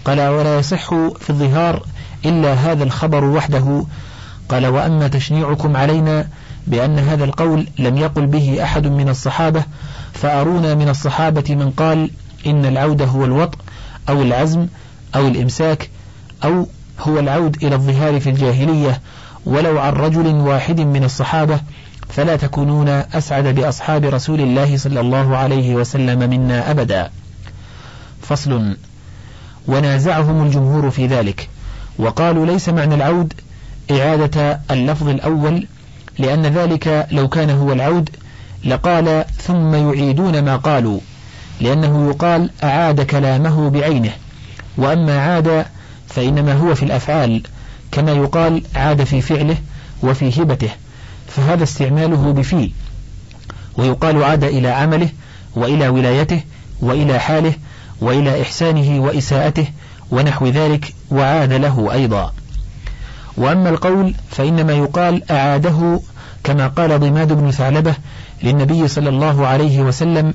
قال 0.06 0.22
ولا 0.22 0.60
يصح 0.60 0.90
في 1.20 1.30
الظهار 1.30 1.84
إلا 2.26 2.54
هذا 2.54 2.84
الخبر 2.84 3.26
وحده. 3.26 3.86
قال 4.50 4.66
وأما 4.68 5.08
تشنيعكم 5.08 5.78
علينا 5.78 6.28
بأن 6.68 7.00
هذا 7.00 7.24
القول 7.24 7.68
لم 7.80 7.98
يقل 7.98 8.26
به 8.26 8.64
أحد 8.64 8.88
من 8.88 9.10
الصحابة 9.10 9.64
فأرونا 10.14 10.76
من 10.76 10.90
الصحابة 10.90 11.56
من 11.56 11.72
قال 11.72 12.10
إن 12.48 12.66
العود 12.66 13.02
هو 13.02 13.26
الوطء 13.26 13.58
أو 14.10 14.22
العزم 14.22 14.68
أو 15.16 15.28
الإمساك 15.28 15.90
أو 16.44 16.68
هو 17.00 17.20
العود 17.20 17.64
إلى 17.64 17.76
الظهار 17.76 18.20
في 18.20 18.30
الجاهلية 18.30 19.02
ولو 19.46 19.80
عن 19.80 19.94
رجل 19.94 20.28
واحد 20.28 20.80
من 20.80 21.04
الصحابة 21.04 21.60
فلا 22.10 22.36
تكونون 22.36 22.90
أسعد 22.90 23.48
بأصحاب 23.48 24.06
رسول 24.06 24.42
الله 24.42 24.78
صلى 24.78 25.00
الله 25.00 25.38
عليه 25.38 25.76
وسلم 25.76 26.30
منا 26.30 26.72
أبدا. 26.72 27.10
فصل. 28.22 28.76
ونازعهم 29.68 30.46
الجمهور 30.46 30.90
في 30.92 31.08
ذلك. 31.08 31.50
وقالوا 32.00 32.46
ليس 32.46 32.70
معنى 32.70 32.96
العود 32.96 33.34
إعادة 33.92 34.60
اللفظ 34.72 35.10
الأول 35.10 35.68
لأن 36.20 36.46
ذلك 36.46 37.08
لو 37.12 37.28
كان 37.28 37.50
هو 37.50 37.74
العود 37.74 38.10
لقال 38.66 39.26
ثم 39.38 39.76
يعيدون 39.76 40.42
ما 40.42 40.56
قالوا 40.56 41.00
لأنه 41.62 42.10
يقال 42.10 42.50
أعاد 42.64 43.02
كلامه 43.02 43.70
بعينه. 43.70 44.12
وأما 44.78 45.20
عاد 45.20 45.66
فإنما 46.08 46.54
هو 46.54 46.76
في 46.76 46.84
الأفعال 46.84 47.42
كما 47.92 48.12
يقال 48.12 48.64
عاد 48.76 49.04
في 49.04 49.22
فعله 49.22 49.58
وفي 50.04 50.42
هبته 50.42 50.70
فهذا 51.28 51.64
استعماله 51.64 52.34
بفي. 52.34 52.72
ويقال 53.78 54.24
عاد 54.24 54.44
إلى 54.44 54.68
عمله 54.68 55.10
وإلى 55.56 55.88
ولايته 55.88 56.42
وإلى 56.82 57.20
حاله 57.20 57.54
وإلى 58.02 58.42
إحسانه 58.42 59.04
وإساءته 59.04 59.68
ونحو 60.12 60.48
ذلك 60.48 60.94
وعاد 61.12 61.54
له 61.54 61.94
أيضا. 61.94 62.34
وأما 63.38 63.70
القول 63.70 64.14
فإنما 64.32 64.74
يقال 64.74 65.32
أعاده 65.32 66.00
كما 66.44 66.68
قال 66.68 67.00
ضماد 67.00 67.34
بن 67.34 67.52
ثعلبة 67.52 67.96
للنبي 68.44 68.88
صلى 68.88 69.10
الله 69.10 69.48
عليه 69.48 69.82
وسلم 69.82 70.34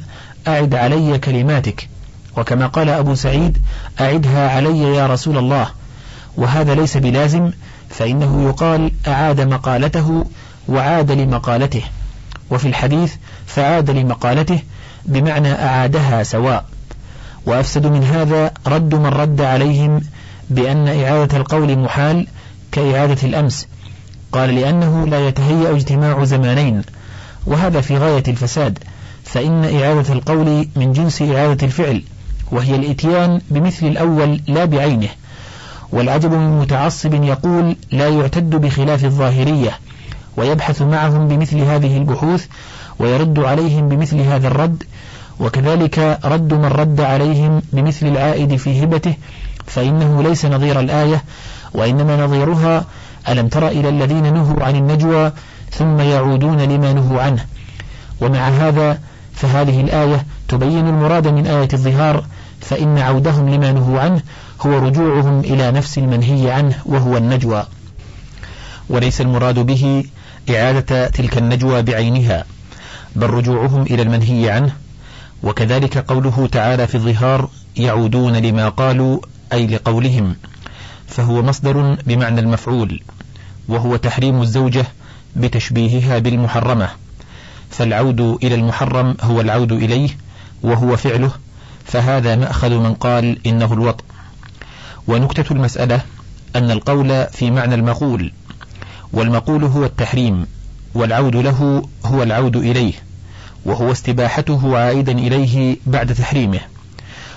أعد 0.49 0.75
علي 0.75 1.19
كلماتك 1.19 1.89
وكما 2.37 2.67
قال 2.67 2.89
أبو 2.89 3.15
سعيد 3.15 3.59
أعدها 4.01 4.51
علي 4.51 4.81
يا 4.97 5.07
رسول 5.07 5.39
الله 5.39 5.69
وهذا 6.37 6.75
ليس 6.75 6.97
بلازم 6.97 7.51
فإنه 7.89 8.45
يقال 8.49 8.93
أعاد 9.07 9.41
مقالته 9.41 10.25
وعاد 10.69 11.11
لمقالته 11.11 11.83
وفي 12.51 12.69
الحديث 12.69 13.15
فعاد 13.47 13.91
لمقالته 13.91 14.59
بمعنى 15.07 15.53
أعادها 15.53 16.23
سواء. 16.23 16.65
وأفسد 17.47 17.87
من 17.87 18.05
هذا 18.05 18.51
رد 18.67 18.95
من 18.95 19.07
رد 19.07 19.41
عليهم 19.41 20.01
بأن 20.51 20.89
إعادة 20.89 21.37
القول 21.37 21.79
محال 21.79 22.27
كإعادة 22.73 23.17
الأمس. 23.23 23.69
قال 24.33 24.55
لأنه 24.55 25.07
لا 25.07 25.29
يتهيأ 25.29 25.71
اجتماع 25.71 26.25
زمانين. 26.25 26.83
وهذا 27.47 27.81
في 27.81 27.97
غاية 27.97 28.23
الفساد. 28.29 28.79
فإن 29.25 29.65
إعادة 29.65 30.13
القول 30.13 30.69
من 30.77 30.93
جنس 30.93 31.23
إعادة 31.23 31.67
الفعل 31.67 32.03
وهي 32.53 32.77
الإتيان 32.77 33.41
بمثل 33.51 33.87
الأول 33.87 34.41
لا 34.47 34.65
بعينه. 34.65 35.09
والعجب 35.93 36.33
من 36.33 36.59
متعصب 36.61 37.25
يقول 37.25 37.77
لا 37.93 38.09
يعتد 38.09 38.51
بخلاف 38.51 39.05
الظاهرية. 39.05 39.79
ويبحث 40.37 40.83
معهم 40.83 41.29
بمثل 41.29 41.59
هذه 41.59 41.97
البحوث 41.97 42.47
ويرد 42.99 43.39
عليهم 43.39 43.89
بمثل 43.89 44.21
هذا 44.21 44.49
الرد 44.49 44.83
وكذلك 45.41 46.19
رد 46.25 46.55
من 46.55 46.65
رد 46.65 47.01
عليهم 47.01 47.63
بمثل 47.73 48.07
العائد 48.07 48.57
في 48.57 48.85
هبته 48.85 49.15
فإنه 49.67 50.23
ليس 50.23 50.45
نظير 50.45 50.81
الآية 50.81 51.25
وإنما 51.75 52.25
نظيرها 52.25 52.85
ألم 53.29 53.49
تر 53.49 53.69
إلى 53.69 53.89
الذين 53.89 54.35
نهوا 54.35 54.65
عن 54.65 54.77
النجوى 54.77 55.33
ثم 55.71 56.01
يعودون 56.01 56.61
لما 56.61 56.93
نهوا 56.93 57.23
عنه. 57.23 57.45
ومع 58.21 58.49
هذا 58.49 58.99
فهذه 59.33 59.81
الآية 59.81 60.27
تبين 60.49 60.89
المراد 60.89 61.29
من 61.29 61.47
آية 61.47 61.69
الظهار 61.73 62.25
فإن 62.61 62.99
عودهم 62.99 63.49
لما 63.49 63.73
نهوا 63.73 64.01
عنه 64.01 64.23
هو 64.67 64.79
رجوعهم 64.79 65.41
إلى 65.41 65.71
نفس 65.71 65.99
المنهي 65.99 66.51
عنه 66.51 66.75
وهو 66.87 67.17
النجوى. 67.17 67.67
وليس 68.89 69.21
المراد 69.21 69.59
به 69.59 70.05
إعادة 70.51 71.09
تلك 71.09 71.39
النجوى 71.39 71.83
بعينها 71.83 72.45
بل 73.17 73.31
رجوعهم 73.31 73.83
إلى 73.83 74.03
المنهي 74.03 74.51
عنه 74.51 74.73
وكذلك 75.43 75.99
قوله 75.99 76.49
تعالى 76.53 76.87
في 76.87 76.95
الظهار 76.95 77.49
يعودون 77.77 78.37
لما 78.37 78.69
قالوا 78.69 79.21
أي 79.53 79.67
لقولهم. 79.67 80.37
فهو 81.07 81.43
مصدر 81.43 81.97
بمعنى 82.07 82.41
المفعول 82.41 83.01
وهو 83.69 83.97
تحريم 83.97 84.43
الزوجة 84.43 84.87
بتشبيهها 85.37 86.19
بالمحرمة. 86.19 86.89
فالعود 87.71 88.21
إلى 88.21 88.55
المحرم 88.55 89.17
هو 89.21 89.41
العود 89.41 89.73
إليه 89.73 90.09
وهو 90.63 90.97
فعله 90.97 91.31
فهذا 91.85 92.37
مأخذ 92.37 92.71
من 92.79 92.95
قال 92.95 93.47
إنه 93.47 93.73
الوطء. 93.73 94.05
ونكتة 95.09 95.53
المسألة 95.53 96.01
أن 96.57 96.71
القول 96.71 97.27
في 97.27 97.51
معنى 97.51 97.75
المقول 97.75 98.33
والمقول 99.13 99.65
هو 99.65 99.85
التحريم 99.85 100.47
والعود 100.95 101.37
له 101.37 101.83
هو 102.05 102.23
العود 102.23 102.57
إليه. 102.57 103.06
وهو 103.67 103.93
استباحته 103.93 104.79
عائدا 104.79 105.13
إليه 105.13 105.77
بعد 105.87 106.15
تحريمه. 106.15 106.61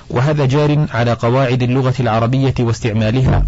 وهذا 0.09 0.45
جار 0.45 0.87
على 0.93 1.13
قواعد 1.13 1.63
اللغة 1.63 1.93
العربية 1.99 2.53
واستعمالها. 2.59 3.45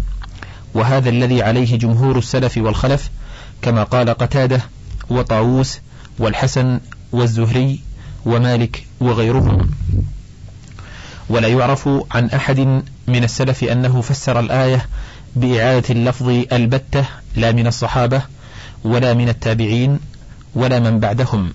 وهذا 0.74 1.08
الذي 1.08 1.42
عليه 1.42 1.78
جمهور 1.78 2.18
السلف 2.18 2.58
والخلف 2.58 3.10
كما 3.62 3.82
قال 3.82 4.10
قتادة 4.10 4.60
وطاووس 5.10 5.80
والحسن 6.18 6.80
والزهري 7.12 7.80
ومالك 8.24 8.86
وغيرهم. 9.00 9.70
ولا 11.28 11.48
يعرف 11.48 11.88
عن 12.10 12.26
أحد 12.26 12.60
من 13.08 13.24
السلف 13.24 13.64
أنه 13.64 14.00
فسر 14.00 14.40
الآية 14.40 14.86
بإعادة 15.36 15.84
اللفظ 15.90 16.28
البتة 16.52 17.04
لا 17.36 17.52
من 17.52 17.66
الصحابة 17.66 18.22
ولا 18.84 19.14
من 19.14 19.28
التابعين 19.28 19.98
ولا 20.54 20.80
من 20.80 21.00
بعدهم. 21.00 21.52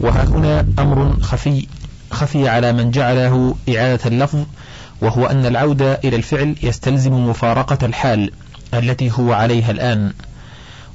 وها 0.00 0.24
هنا 0.24 0.66
أمر 0.78 1.16
خفي 1.20 1.66
خفي 2.10 2.48
على 2.48 2.72
من 2.72 2.90
جعله 2.90 3.54
إعادة 3.68 4.00
اللفظ 4.06 4.44
وهو 5.00 5.26
أن 5.26 5.46
العودة 5.46 5.94
إلى 6.04 6.16
الفعل 6.16 6.56
يستلزم 6.62 7.12
مفارقة 7.28 7.86
الحال 7.86 8.30
التي 8.74 9.10
هو 9.10 9.32
عليها 9.32 9.70
الآن 9.70 10.12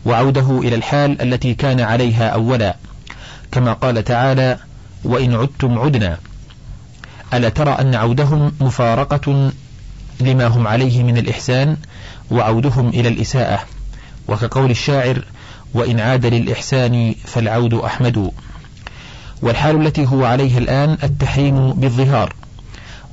وعوده 0.06 0.60
إلى 0.60 0.76
الحال 0.76 1.22
التي 1.22 1.54
كان 1.54 1.80
عليها 1.80 2.28
أولا 2.30 2.76
كما 3.52 3.74
قال 3.74 4.04
تعالى 4.04 4.58
وإن 5.04 5.36
عدتم 5.36 5.80
عدنا 5.80 6.18
ألا 7.34 7.50
ترى 7.50 7.72
أن 7.72 7.96
عودهم 7.96 8.52
مفارقة 8.62 9.52
لما 10.20 10.48
هم 10.48 10.68
عليه 10.68 11.04
من 11.04 11.18
الإحسان 11.18 11.78
وعودهم 12.32 12.90
إلى 12.90 13.08
الإساءة. 13.10 13.60
وكقول 14.28 14.72
الشاعر 14.72 15.26
وإن 15.74 16.00
عاد 16.00 16.26
للإحسان 16.26 17.16
فالعود 17.26 17.74
أحمد 17.74 18.32
والحال 19.42 19.88
التي 19.88 20.06
هو 20.08 20.26
عليها 20.26 20.58
الآن 20.58 20.98
التحريم 21.04 21.74
بالظهار 21.74 22.34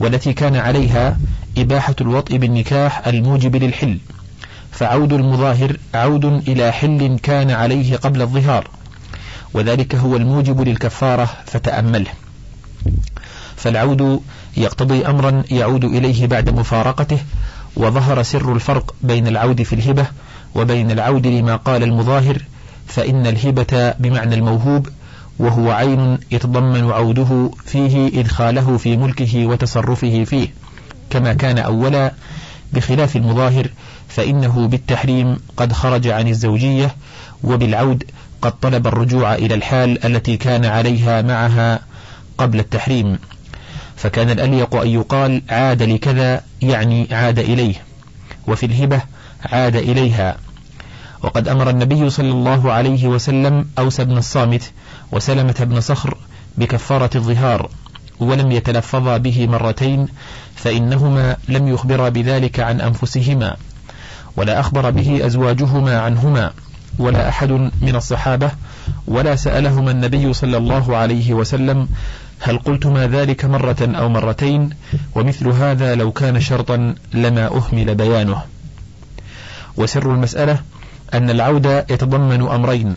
والتي 0.00 0.32
كان 0.32 0.56
عليها 0.56 1.16
إباحة 1.58 1.96
الوطء 2.00 2.36
بالنكاح 2.36 3.06
الموجب 3.08 3.56
للحل. 3.56 3.98
فعود 4.72 5.12
المظاهر 5.12 5.76
عود 5.94 6.24
إلى 6.24 6.72
حل 6.72 7.18
كان 7.22 7.50
عليه 7.50 7.96
قبل 7.96 8.22
الظهار 8.22 8.70
وذلك 9.54 9.94
هو 9.94 10.16
الموجب 10.16 10.60
للكفارة 10.60 11.30
فتأمله. 11.46 12.10
فالعود 13.56 14.20
يقتضي 14.56 15.06
أمرا 15.06 15.42
يعود 15.50 15.84
إليه 15.84 16.26
بعد 16.26 16.50
مفارقته 16.50 17.18
وظهر 17.76 18.22
سر 18.22 18.52
الفرق 18.52 18.94
بين 19.02 19.26
العود 19.26 19.62
في 19.62 19.72
الهبة 19.72 20.06
وبين 20.54 20.90
العود 20.90 21.26
لما 21.26 21.56
قال 21.56 21.82
المظاهر 21.82 22.42
فإن 22.86 23.26
الهبة 23.26 23.94
بمعنى 23.98 24.34
الموهوب 24.34 24.88
وهو 25.38 25.70
عين 25.70 26.18
يتضمن 26.30 26.90
عوده 26.90 27.50
فيه 27.66 28.20
إدخاله 28.20 28.76
في 28.76 28.96
ملكه 28.96 29.46
وتصرفه 29.46 30.24
فيه. 30.24 30.48
كما 31.10 31.32
كان 31.34 31.58
أولا 31.58 32.12
بخلاف 32.72 33.16
المظاهر 33.16 33.68
فإنه 34.08 34.68
بالتحريم 34.68 35.36
قد 35.56 35.72
خرج 35.72 36.08
عن 36.08 36.28
الزوجية 36.28 36.96
وبالعود 37.44 38.04
قد 38.42 38.52
طلب 38.52 38.86
الرجوع 38.86 39.34
إلى 39.34 39.54
الحال 39.54 40.06
التي 40.06 40.36
كان 40.36 40.64
عليها 40.64 41.22
معها 41.22 41.80
قبل 42.38 42.58
التحريم. 42.58 43.18
فكان 43.96 44.30
الأليق 44.30 44.74
أن 44.74 44.88
يقال 44.88 45.42
عاد 45.50 45.82
لكذا 45.82 46.42
يعني 46.62 47.08
عاد 47.14 47.38
إليه 47.38 47.74
وفي 48.46 48.66
الهبة 48.66 49.02
عاد 49.44 49.76
إليها. 49.76 50.36
وقد 51.22 51.48
أمر 51.48 51.70
النبي 51.70 52.10
صلى 52.10 52.30
الله 52.30 52.72
عليه 52.72 53.06
وسلم 53.06 53.66
أوس 53.78 54.00
بن 54.00 54.18
الصامت 54.18 54.72
وسلمة 55.12 55.56
بن 55.60 55.80
صخر 55.80 56.16
بكفارة 56.58 57.10
الظهار 57.14 57.68
ولم 58.20 58.52
يتلفظا 58.52 59.16
به 59.16 59.46
مرتين 59.46 60.06
فإنهما 60.56 61.36
لم 61.48 61.68
يخبرا 61.68 62.08
بذلك 62.08 62.60
عن 62.60 62.80
أنفسهما 62.80 63.56
ولا 64.36 64.60
أخبر 64.60 64.90
به 64.90 65.26
أزواجهما 65.26 66.00
عنهما 66.00 66.52
ولا 66.98 67.28
أحد 67.28 67.50
من 67.82 67.96
الصحابة 67.96 68.50
ولا 69.06 69.36
سألهما 69.36 69.90
النبي 69.90 70.32
صلى 70.32 70.56
الله 70.56 70.96
عليه 70.96 71.34
وسلم 71.34 71.88
هل 72.40 72.58
قلتما 72.58 73.06
ذلك 73.06 73.44
مرة 73.44 73.76
أو 73.80 74.08
مرتين 74.08 74.70
ومثل 75.14 75.48
هذا 75.48 75.94
لو 75.94 76.12
كان 76.12 76.40
شرطا 76.40 76.94
لما 77.14 77.46
أهمل 77.46 77.94
بيانه. 77.94 78.42
وسر 79.76 80.14
المسألة 80.14 80.58
أن 81.14 81.30
العودة 81.30 81.86
يتضمن 81.90 82.48
أمرين 82.48 82.96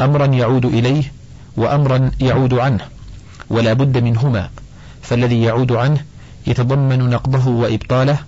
أمرا 0.00 0.26
يعود 0.26 0.64
إليه 0.64 1.19
وأمرا 1.56 2.10
يعود 2.20 2.54
عنه 2.54 2.80
ولا 3.50 3.72
بد 3.72 3.98
منهما. 3.98 4.50
فالذي 5.02 5.42
يعود 5.42 5.72
عنه 5.72 6.04
يتضمن 6.46 7.10
نقضه 7.10 7.48
وإبطاله 7.50 8.18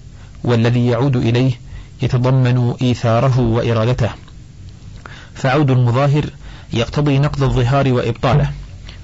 والذي 0.45 0.87
يعود 0.87 1.17
إليه 1.17 1.53
يتضمن 2.03 2.75
إيثاره 2.83 3.41
وإرادته. 3.41 4.11
فعود 5.35 5.71
المظاهر 5.71 6.25
يقتضي 6.73 7.19
نقض 7.19 7.43
الظهار 7.43 7.93
وإبطاله 7.93 8.51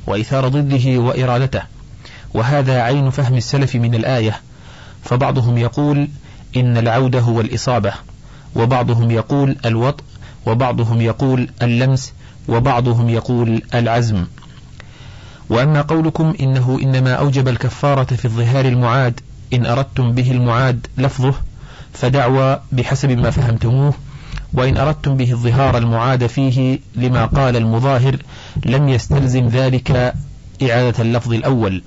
وإيثار 0.07 0.49
ضده 0.49 0.99
وإرادته. 0.99 1.63
وهذا 2.35 2.83
عين 2.83 3.11
فهم 3.11 3.37
السلف 3.37 3.75
من 3.75 3.95
الآية. 3.95 4.41
فبعضهم 5.05 5.59
يقول 5.59 6.09
إن 6.57 6.77
العود 6.77 7.17
هو 7.17 7.41
الإصابة 7.41 7.93
وبعضهم 8.57 9.11
يقول 9.11 9.57
الوطء 9.65 10.05
وبعضهم 10.47 11.01
يقول 11.01 11.49
اللمس 11.63 12.13
وبعضهم 12.49 13.09
يقول 13.09 13.63
العزم. 13.75 14.25
وأما 15.51 15.81
قولكم 15.83 16.35
إنه 16.41 16.79
إنما 16.83 17.15
أوجب 17.15 17.49
الكفارة 17.49 18.05
في 18.05 18.25
الظهار 18.25 18.65
المعاد 18.65 19.21
إن 19.53 19.67
أردتم 19.67 20.13
به 20.13 20.31
المعاد 20.31 20.87
لفظه 20.99 21.35
فدعوى 21.93 22.61
بحسب 22.73 23.11
ما 23.11 23.31
فهمتموه 23.31 23.95
وإن 24.53 24.77
أردتم 24.77 25.17
به 25.17 25.33
الظهار 25.33 25.79
المعاد 25.79 26.27
فيه 26.27 26.79
لما 26.97 27.27
قال 27.27 27.57
المظاهر 27.57 28.17
لم 28.65 28.89
يستلزم 28.89 29.47
ذلك 29.49 30.15
إعادة 30.63 31.03
اللفظ 31.03 31.33
الأول. 31.33 31.83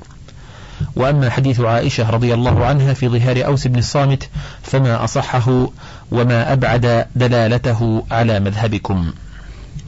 وأما 0.95 1.29
حديث 1.29 1.59
عائشة 1.59 2.09
رضي 2.09 2.33
الله 2.33 2.65
عنها 2.65 2.93
في 2.93 3.07
ظهار 3.07 3.45
أوس 3.45 3.67
بن 3.67 3.79
الصامت 3.79 4.29
فما 4.63 5.03
أصحه 5.03 5.69
وما 6.11 6.53
أبعد 6.53 7.05
دلالته 7.15 8.03
على 8.11 8.39
مذهبكم. 8.39 9.11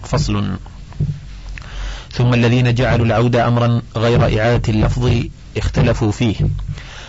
فصل. 0.04 0.58
ثم 2.12 2.34
الذين 2.34 2.74
جعلوا 2.74 3.06
العود 3.06 3.36
أمرا 3.36 3.82
غير 3.96 4.39
إعادة 4.39 4.74
اللفظ 4.74 5.12
اختلفوا 5.58 6.12
فيه. 6.12 6.36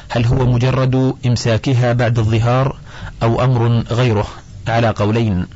هل 0.09 0.27
هو 0.27 0.47
مجرد 0.47 1.15
إمساكها 1.27 1.93
بعد 1.93 2.19
الظهار 2.19 2.77
أو 3.23 3.45
أمر 3.45 3.69
غيره؟ 3.91 4.27
على 4.69 4.89
قولين. 4.89 5.47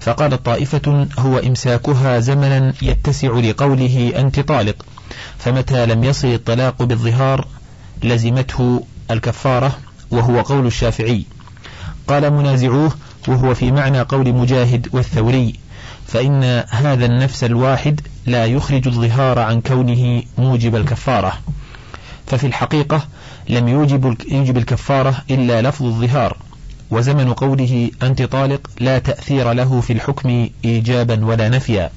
فقال 0.00 0.42
طائفة 0.42 1.06
هو 1.18 1.38
إمساكها 1.38 2.20
زمنا 2.20 2.74
يتسع 2.82 3.28
لقوله 3.28 4.12
أنت 4.16 4.40
طالق. 4.40 4.76
فمتى 5.38 5.86
لم 5.86 6.04
يصل 6.04 6.28
الطلاق 6.28 6.82
بالظهار 6.82 7.46
لزمته 8.02 8.84
الكفارة 9.10 9.78
وهو 10.10 10.40
قول 10.40 10.66
الشافعي. 10.66 11.24
قال 12.08 12.32
منازعوه 12.32 12.92
وهو 13.28 13.54
في 13.54 13.72
معنى 13.72 14.00
قول 14.00 14.32
مجاهد 14.32 14.88
والثوري. 14.92 15.54
فإن 16.12 16.64
هذا 16.70 17.06
النفس 17.06 17.44
الواحد 17.44 18.00
لا 18.26 18.46
يخرج 18.46 18.88
الظهار 18.88 19.38
عن 19.38 19.60
كونه 19.60 20.22
موجب 20.38 20.76
الكفارة. 20.76 21.32
ففي 22.26 22.46
الحقيقة 22.46 23.06
لم 23.48 23.68
يوجب 23.68 24.16
يوجب 24.28 24.56
الكفارة 24.56 25.14
إلا 25.30 25.62
لفظ 25.62 25.84
الظهار 25.84 26.36
وزمن 26.90 27.32
قوله 27.32 27.90
أنت 28.02 28.22
طالق 28.22 28.70
لا 28.80 28.98
تأثير 28.98 29.52
له 29.52 29.80
في 29.80 29.92
الحكم 29.92 30.48
إيجابا 30.64 31.24
ولا 31.24 31.48
نفيا. 31.48 31.90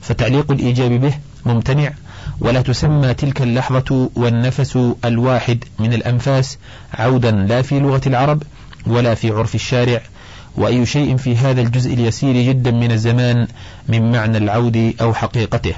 فتعليق 0.00 0.52
الإيجاب 0.52 0.90
به 0.90 1.14
ممتنع 1.46 1.92
ولا 2.40 2.62
تسمى 2.62 3.14
تلك 3.14 3.42
اللحظة 3.42 4.10
والنفس 4.16 4.78
الواحد 5.04 5.64
من 5.78 5.92
الأنفاس 5.92 6.58
عودا 6.94 7.30
لا 7.30 7.62
في 7.62 7.80
لغة 7.80 8.00
العرب 8.06 8.42
ولا 8.86 9.14
في 9.14 9.30
عرف 9.30 9.54
الشارع 9.54 10.00
وأي 10.56 10.86
شيء 10.86 11.16
في 11.16 11.36
هذا 11.36 11.60
الجزء 11.60 11.94
اليسير 11.94 12.52
جدا 12.52 12.70
من 12.70 12.92
الزمان 12.92 13.46
من 13.88 14.12
معنى 14.12 14.38
العود 14.38 14.94
أو 15.00 15.14
حقيقته. 15.14 15.74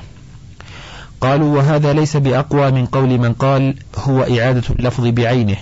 قالوا 1.21 1.57
وهذا 1.57 1.93
ليس 1.93 2.17
بأقوى 2.17 2.71
من 2.71 2.87
قول 2.87 3.19
من 3.19 3.33
قال 3.33 3.75
هو 3.97 4.23
إعادة 4.23 4.63
اللفظ 4.71 5.07
بعينه 5.07 5.57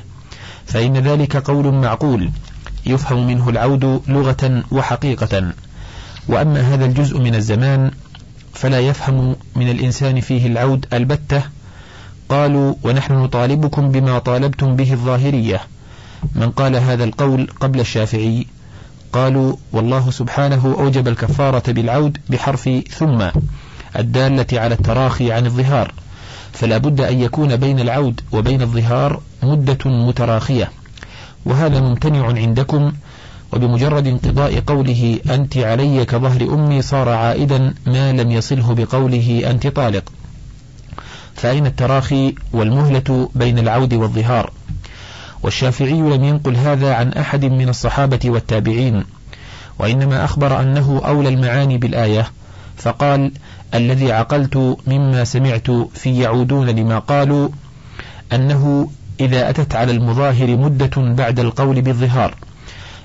فإن 0.67 0.97
ذلك 0.97 1.37
قول 1.37 1.75
معقول 1.75 2.31
يفهم 2.87 3.27
منه 3.27 3.49
العود 3.49 4.03
لغة 4.09 4.63
وحقيقة. 4.71 5.53
وأما 6.29 6.61
هذا 6.75 6.85
الجزء 6.85 7.21
من 7.21 7.35
الزمان 7.35 7.91
فلا 8.53 8.81
يفهم 8.81 9.37
من 9.57 9.71
الإنسان 9.71 10.21
فيه 10.21 10.47
العود 10.47 10.87
البتة. 10.93 11.43
قالوا 12.29 12.75
ونحن 12.83 13.15
نطالبكم 13.15 13.91
بما 13.91 14.19
طالبتم 14.19 14.77
به 14.77 14.93
الظاهرية. 14.93 15.61
من 16.35 16.51
قال 16.51 16.77
هذا 16.77 17.05
القول 17.05 17.49
قبل 17.61 17.81
الشافعي 17.81 18.47
قالوا 19.15 19.57
والله 19.73 20.11
سبحانه 20.11 20.75
أوجب 20.79 21.09
الكفارة 21.09 21.73
بالعود 21.73 22.19
بحرف 22.29 22.71
ثم 22.91 23.25
الدالة 23.99 24.47
على 24.61 24.75
التراخي 24.75 25.33
عن 25.33 25.47
الظهار 25.47 25.93
فلا 26.53 26.79
بد 26.79 27.01
أن 27.01 27.21
يكون 27.21 27.57
بين 27.57 27.81
العود 27.81 28.21
وبين 28.33 28.63
الظهار 28.63 29.21
مدة 29.43 29.79
متراخية 29.87 30.71
وهذا 31.47 31.81
ممتنع 31.81 32.27
عندكم 32.27 32.93
وبمجرد 33.53 34.07
انقضاء 34.07 34.61
قوله 34.61 35.19
أنت 35.31 35.57
علي 35.57 36.05
كظهر 36.05 36.43
أمي 36.55 36.83
صار 36.83 37.09
عائدا 37.09 37.75
ما 37.87 38.13
لم 38.13 38.31
يصله 38.31 38.75
بقوله 38.75 39.43
أنت 39.51 39.67
طالق. 39.67 40.05
فأين 41.35 41.67
التراخي 41.67 42.35
والمهلة 42.53 43.29
بين 43.35 43.59
العود 43.59 43.95
والظهار؟ 43.95 44.51
والشافعي 45.45 46.01
لم 46.01 46.25
ينقل 46.25 46.57
هذا 46.57 46.95
عن 46.95 47.13
أحد 47.13 47.45
من 47.45 47.69
الصحابة 47.69 48.21
والتابعين 48.25 49.05
وإنما 49.79 50.25
أخبر 50.25 50.61
أنه 50.61 51.03
أولى 51.07 51.29
المعاني 51.29 51.79
بالآية 51.79 52.27
فقال 52.77 53.33
الذي 53.75 54.13
عقلت 54.13 54.79
مما 54.87 55.25
سمعت 55.25 55.71
في 55.95 56.19
يعودون 56.19 56.67
لما 56.67 56.99
قالوا 56.99 57.49
أنه 58.33 58.91
إذا 59.21 59.51
أتت 59.51 59.75
على 59.75 59.93
المظاهر 59.93 60.57
مدة 60.57 60.91
بعد 60.97 61.41
القول 61.41 61.81
بالظهار 61.81 62.35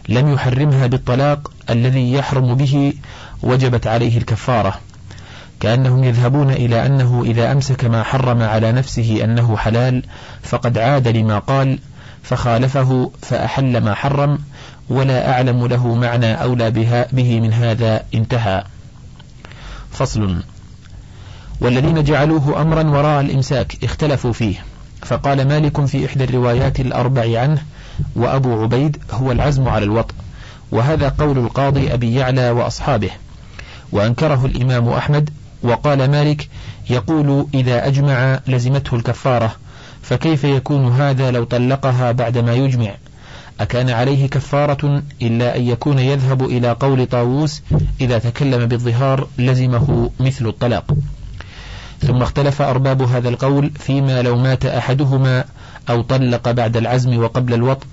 لم 0.10 0.34
يحرمها 0.34 0.88
بالطلاق 0.88 1.52
الذي 1.69 2.13
يحرم 2.13 2.56
به 2.56 2.93
وجبت 3.43 3.88
عليه 3.88 4.17
الكفارة 4.17 4.73
كأنهم 5.60 6.04
يذهبون 6.04 6.52
إلى 6.52 6.86
أنه 6.86 7.23
إذا 7.25 7.52
أمسك 7.52 7.86
ما 7.86 8.04
حرم 8.04 8.41
على 8.41 8.71
نفسه 8.71 9.23
أنه 9.23 9.58
حلال 9.58 10.04
فقد 10.43 10.78
عاد 10.78 11.08
لما 11.08 11.39
قال 11.39 11.80
فخالفه 12.23 13.12
فأحل 13.21 13.77
ما 13.77 13.93
حرم 13.93 14.39
ولا 14.89 15.32
أعلم 15.32 15.67
له 15.67 15.95
معنى 15.95 16.34
أولى 16.34 16.71
بها 16.71 17.08
به 17.12 17.39
من 17.39 17.53
هذا 17.53 18.03
انتهى. 18.13 18.63
فصل. 19.91 20.43
والذين 21.62 22.03
جعلوه 22.03 22.62
أمرا 22.62 22.84
وراء 22.84 23.21
الإمساك 23.21 23.84
اختلفوا 23.84 24.34
فيه 24.34 24.55
فقال 25.01 25.47
مالك 25.47 25.86
في 25.86 26.05
إحدى 26.05 26.23
الروايات 26.23 26.79
الأربع 26.79 27.39
عنه 27.39 27.63
وأبو 28.15 28.63
عبيد 28.63 28.97
هو 29.12 29.32
العزم 29.32 29.67
على 29.67 29.86
الوطء 29.86 30.13
وهذا 30.71 31.10
قول 31.10 31.38
القاضي 31.38 31.93
أبي 31.93 32.15
يعلى 32.15 32.49
وأصحابه. 32.49 33.10
وأنكره 33.91 34.45
الإمام 34.45 34.89
أحمد 34.89 35.29
وقال 35.63 36.12
مالك 36.12 36.49
يقول 36.89 37.47
إذا 37.53 37.88
أجمع 37.88 38.39
لزمته 38.47 38.95
الكفارة 38.95 39.55
فكيف 40.09 40.43
يكون 40.43 40.91
هذا 40.91 41.31
لو 41.31 41.43
طلقها 41.43 42.11
بعدما 42.11 42.53
يجمع؟ 42.53 42.91
أكان 43.59 43.89
عليه 43.89 44.29
كفارة 44.29 45.03
إلا 45.21 45.57
أن 45.57 45.63
يكون 45.63 45.99
يذهب 45.99 46.43
إلى 46.43 46.71
قول 46.71 47.05
طاووس 47.05 47.61
إذا 48.01 48.19
تكلم 48.19 48.65
بالظهار 48.65 49.27
لزمه 49.37 50.11
مثل 50.19 50.47
الطلاق. 50.47 50.93
ثم 52.01 52.21
اختلف 52.21 52.61
أرباب 52.61 53.01
هذا 53.01 53.29
القول 53.29 53.69
فيما 53.69 54.21
لو 54.21 54.37
مات 54.37 54.65
أحدهما 54.65 55.45
أو 55.89 56.01
طلق 56.01 56.51
بعد 56.51 56.77
العزم 56.77 57.17
وقبل 57.17 57.53
الوط 57.53 57.83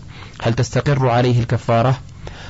هل 0.43 0.55
تستقر 0.55 1.09
عليه 1.09 1.41
الكفارة؟ 1.41 1.99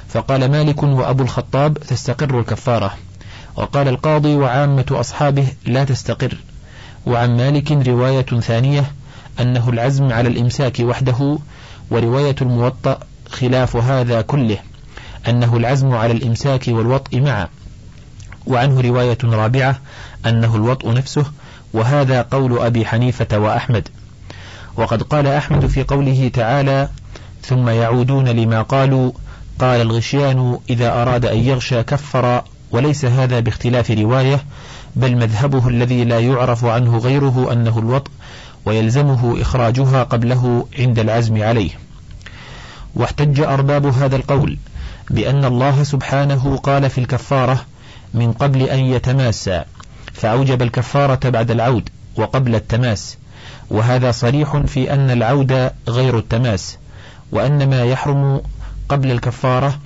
فقال 0.09 0.50
مالك 0.50 0.83
وأبو 0.83 1.22
الخطاب 1.22 1.79
تستقر 1.79 2.40
الكفارة. 2.40 2.94
وقال 3.57 3.88
القاضي 3.88 4.35
وعامة 4.35 4.87
أصحابه 4.90 5.46
لا 5.66 5.85
تستقر. 5.85 6.37
وعن 7.07 7.37
مالك 7.37 7.72
رواية 7.88 8.40
ثانية 8.40 8.85
أنه 9.40 9.68
العزم 9.68 10.12
على 10.12 10.29
الإمساك 10.29 10.81
وحده 10.81 11.38
ورواية 11.90 12.37
الموطأ 12.42 12.99
خلاف 13.31 13.77
هذا 13.77 14.20
كله 14.20 14.59
أنه 15.29 15.57
العزم 15.57 15.94
على 15.94 16.12
الإمساك 16.12 16.64
والوطء 16.68 17.20
معا 17.20 17.49
وعنه 18.46 18.81
رواية 18.81 19.18
رابعة 19.25 19.79
أنه 20.27 20.57
الوطء 20.57 20.92
نفسه 20.92 21.25
وهذا 21.72 22.22
قول 22.22 22.59
أبي 22.59 22.87
حنيفة 22.87 23.38
وأحمد. 23.38 23.88
وقد 24.77 25.03
قال 25.03 25.27
أحمد 25.27 25.66
في 25.66 25.83
قوله 25.83 26.31
تعالى 26.35 26.88
ثم 27.42 27.68
يعودون 27.68 28.29
لما 28.29 28.62
قالوا 28.62 29.12
قال 29.59 29.81
الغشيان 29.81 30.59
إذا 30.70 31.03
أراد 31.03 31.25
أن 31.25 31.38
يغشى 31.38 31.83
كفر 31.83 32.42
وليس 32.70 33.05
هذا 33.05 33.40
باختلاف 33.40 33.90
رواية 33.90 34.44
بل 34.96 35.16
مذهبه 35.16 35.68
الذي 35.68 36.05
لا 36.05 36.20
يعرف 36.20 36.64
عنه 36.64 36.99
غيره 36.99 37.53
أنه 37.53 37.79
الوطء 37.79 38.11
ويلزمه 38.66 39.42
إخراجها 39.42 40.02
قبله 40.02 40.66
عند 40.79 40.98
العزم 40.98 41.42
عليه. 41.42 41.70
واحتج 42.94 43.40
أرباب 43.40 43.87
هذا 43.87 44.16
القول 44.16 44.59
بأن 45.11 45.44
الله 45.44 45.83
سبحانه 45.83 46.57
قال 46.57 46.90
في 46.90 46.98
الكفارة 46.98 47.64
من 48.14 48.33
قبل 48.33 48.62
أن 48.62 48.79
يتماسى 48.79 49.64
فأوجب 50.12 50.62
الكفارة 50.62 51.29
بعد 51.29 51.50
العود 51.50 51.88
وقبل 52.16 52.55
التماس. 52.55 53.16
وهذا 53.70 54.11
صريح 54.11 54.57
في 54.57 54.92
أن 54.92 55.11
العود 55.11 55.70
غير 55.88 56.18
التماس 56.18 56.79
وأن 57.33 57.70
ما 57.70 57.85
يحرم 57.85 58.40
قبل 58.88 59.11
الكفارة 59.11 59.79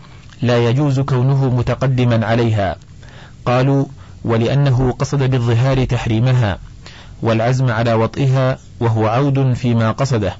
لا 0.42 0.68
يجوز 0.68 1.00
كونه 1.00 1.54
متقدما 1.54 2.26
عليها. 2.26 2.76
قالوا 3.46 3.84
ولأنه 4.24 4.92
قصد 4.92 5.22
بالظهار 5.22 5.84
تحريمها 5.84 6.58
والعزم 7.22 7.70
على 7.70 7.92
وطئها 7.92 8.58
وهو 8.80 9.06
عود 9.06 9.52
فيما 9.52 9.90
قصده. 9.90 10.36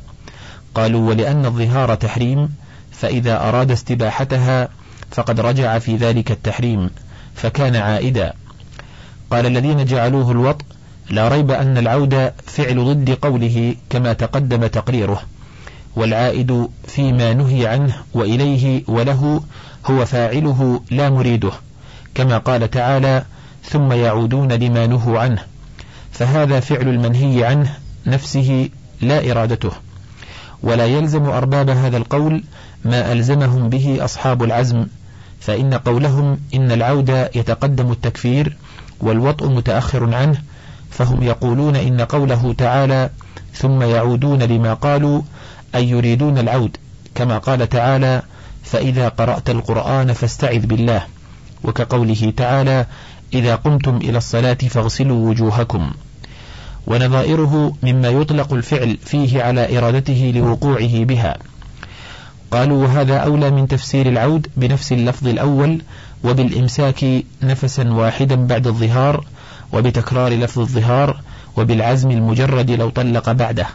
قالوا 0.74 1.08
ولأن 1.08 1.46
الظهار 1.46 1.94
تحريم 1.94 2.48
فإذا 2.92 3.48
أراد 3.48 3.70
استباحتها 3.70 4.68
فقد 5.10 5.40
رجع 5.40 5.78
في 5.78 5.96
ذلك 5.96 6.30
التحريم 6.30 6.90
فكان 7.34 7.76
عائدا. 7.76 8.32
قال 9.30 9.46
الذين 9.46 9.84
جعلوه 9.84 10.30
الوط 10.30 10.62
لا 11.10 11.28
ريب 11.28 11.50
أن 11.50 11.78
العود 11.78 12.32
فعل 12.46 12.84
ضد 12.84 13.10
قوله 13.10 13.74
كما 13.90 14.12
تقدم 14.12 14.66
تقريره 14.66 15.22
والعائد 15.96 16.68
فيما 16.86 17.34
نهي 17.34 17.66
عنه 17.66 17.94
وإليه 18.14 18.82
وله 18.88 19.42
هو 19.86 20.06
فاعله 20.06 20.80
لا 20.90 21.10
مريده 21.10 21.52
كما 22.14 22.38
قال 22.38 22.70
تعالى 22.70 23.24
ثم 23.64 23.92
يعودون 23.92 24.52
لما 24.52 24.86
نهوا 24.86 25.18
عنه. 25.18 25.42
فهذا 26.12 26.60
فعل 26.60 26.88
المنهي 26.88 27.44
عنه 27.44 27.74
نفسه 28.06 28.68
لا 29.00 29.30
إرادته 29.30 29.70
ولا 30.62 30.86
يلزم 30.86 31.24
أرباب 31.24 31.70
هذا 31.70 31.96
القول 31.96 32.42
ما 32.84 33.12
ألزمهم 33.12 33.68
به 33.68 34.04
أصحاب 34.04 34.42
العزم 34.42 34.86
فإن 35.40 35.74
قولهم 35.74 36.40
إن 36.54 36.72
العود 36.72 37.08
يتقدم 37.34 37.92
التكفير 37.92 38.56
والوطء 39.00 39.48
متأخر 39.48 40.14
عنه 40.14 40.42
فهم 40.90 41.22
يقولون 41.22 41.76
إن 41.76 42.00
قوله 42.00 42.54
تعالى 42.58 43.10
ثم 43.54 43.82
يعودون 43.82 44.42
لما 44.42 44.74
قالوا 44.74 45.22
أي 45.74 45.90
يريدون 45.90 46.38
العود 46.38 46.76
كما 47.14 47.38
قال 47.38 47.68
تعالى 47.68 48.22
فإذا 48.62 49.08
قرأت 49.08 49.50
القرآن 49.50 50.12
فاستعذ 50.12 50.66
بالله 50.66 51.04
وكقوله 51.64 52.32
تعالى 52.36 52.86
إذا 53.34 53.54
قمتم 53.54 53.96
إلى 53.96 54.18
الصلاة 54.18 54.54
فاغسلوا 54.54 55.28
وجوهكم. 55.28 55.90
ونظائره 56.86 57.72
مما 57.82 58.08
يطلق 58.08 58.52
الفعل 58.52 58.98
فيه 59.04 59.42
على 59.42 59.78
إرادته 59.78 60.32
لوقوعه 60.34 61.04
بها. 61.04 61.36
قالوا 62.50 62.82
وهذا 62.82 63.16
أولى 63.16 63.50
من 63.50 63.68
تفسير 63.68 64.08
العود 64.08 64.46
بنفس 64.56 64.92
اللفظ 64.92 65.28
الأول 65.28 65.82
وبالإمساك 66.24 67.04
نفسا 67.42 67.92
واحدا 67.92 68.34
بعد 68.34 68.66
الظهار 68.66 69.24
وبتكرار 69.72 70.32
لفظ 70.32 70.58
الظهار 70.60 71.20
وبالعزم 71.56 72.10
المجرد 72.10 72.70
لو 72.70 72.90
طلق 72.90 73.32
بعده. 73.32 73.66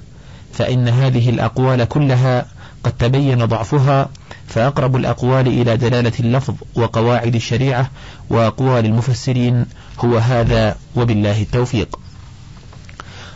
فإن 0.53 0.87
هذه 0.87 1.29
الأقوال 1.29 1.83
كلها 1.83 2.45
قد 2.83 2.91
تبين 2.91 3.45
ضعفها 3.45 4.09
فأقرب 4.47 4.95
الأقوال 4.95 5.47
إلى 5.47 5.77
دلالة 5.77 6.11
اللفظ 6.19 6.53
وقواعد 6.75 7.35
الشريعة 7.35 7.89
وأقوال 8.29 8.85
المفسرين 8.85 9.65
هو 9.99 10.17
هذا 10.17 10.75
وبالله 10.95 11.41
التوفيق. 11.41 11.99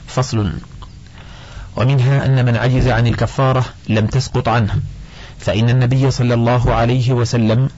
فصل. 0.09 0.51
ومنها 1.77 2.25
أن 2.25 2.45
من 2.45 2.55
عجز 2.55 2.87
عن 2.87 3.07
الكفارة 3.07 3.65
لم 3.89 4.07
تسقط 4.07 4.47
عنه 4.47 4.79
فإن 5.39 5.69
النبي 5.69 6.11
صلى 6.11 6.33
الله 6.33 6.73
عليه 6.73 7.13
وسلم 7.13 7.69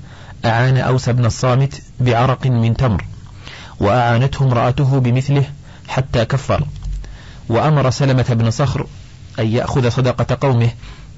أعان 0.46 0.78
أوس 0.78 1.10
بن 1.10 1.26
الصامت 1.26 1.82
بعرق 2.00 2.48
من 2.48 2.78
تمر 2.78 3.06
وأعانته 3.80 4.46
امرأته 4.46 5.00
بمثله 5.00 5.46
حتى 5.88 6.26
كفر 6.26 6.63
وأمر 7.50 7.89
سلمة 7.89 8.26
بن 8.30 8.52
صخر 8.52 8.88
أن 9.39 9.48
يأخذ 9.48 9.89
صدقة 9.89 10.38
قومه 10.48 10.70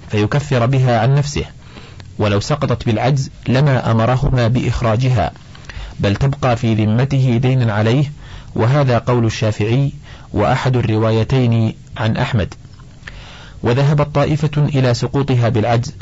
فيكفر 0.10 0.66
بها 0.66 1.00
عن 1.00 1.16
نفسه 1.16 1.46
ولو 2.18 2.40
سقطت 2.40 2.86
بالعجز 2.86 3.30
لما 3.48 3.92
أمرهما 3.92 4.48
بإخراجها 4.48 5.32
بل 6.00 6.16
تبقى 6.16 6.58
في 6.58 6.74
ذمته 6.76 7.38
دينا 7.38 7.74
عليه 7.74 8.12
وهذا 8.56 8.98
قول 8.98 9.26
الشافعي 9.26 9.92
وأحد 10.34 10.76
الروايتين 10.76 11.76
عن 11.98 12.18
أحمد. 12.18 12.54
وذهبت 13.64 14.16
طائفة 14.16 14.52
إلى 14.58 14.94
سقوطها 14.94 15.50
بالعجز 15.50 15.94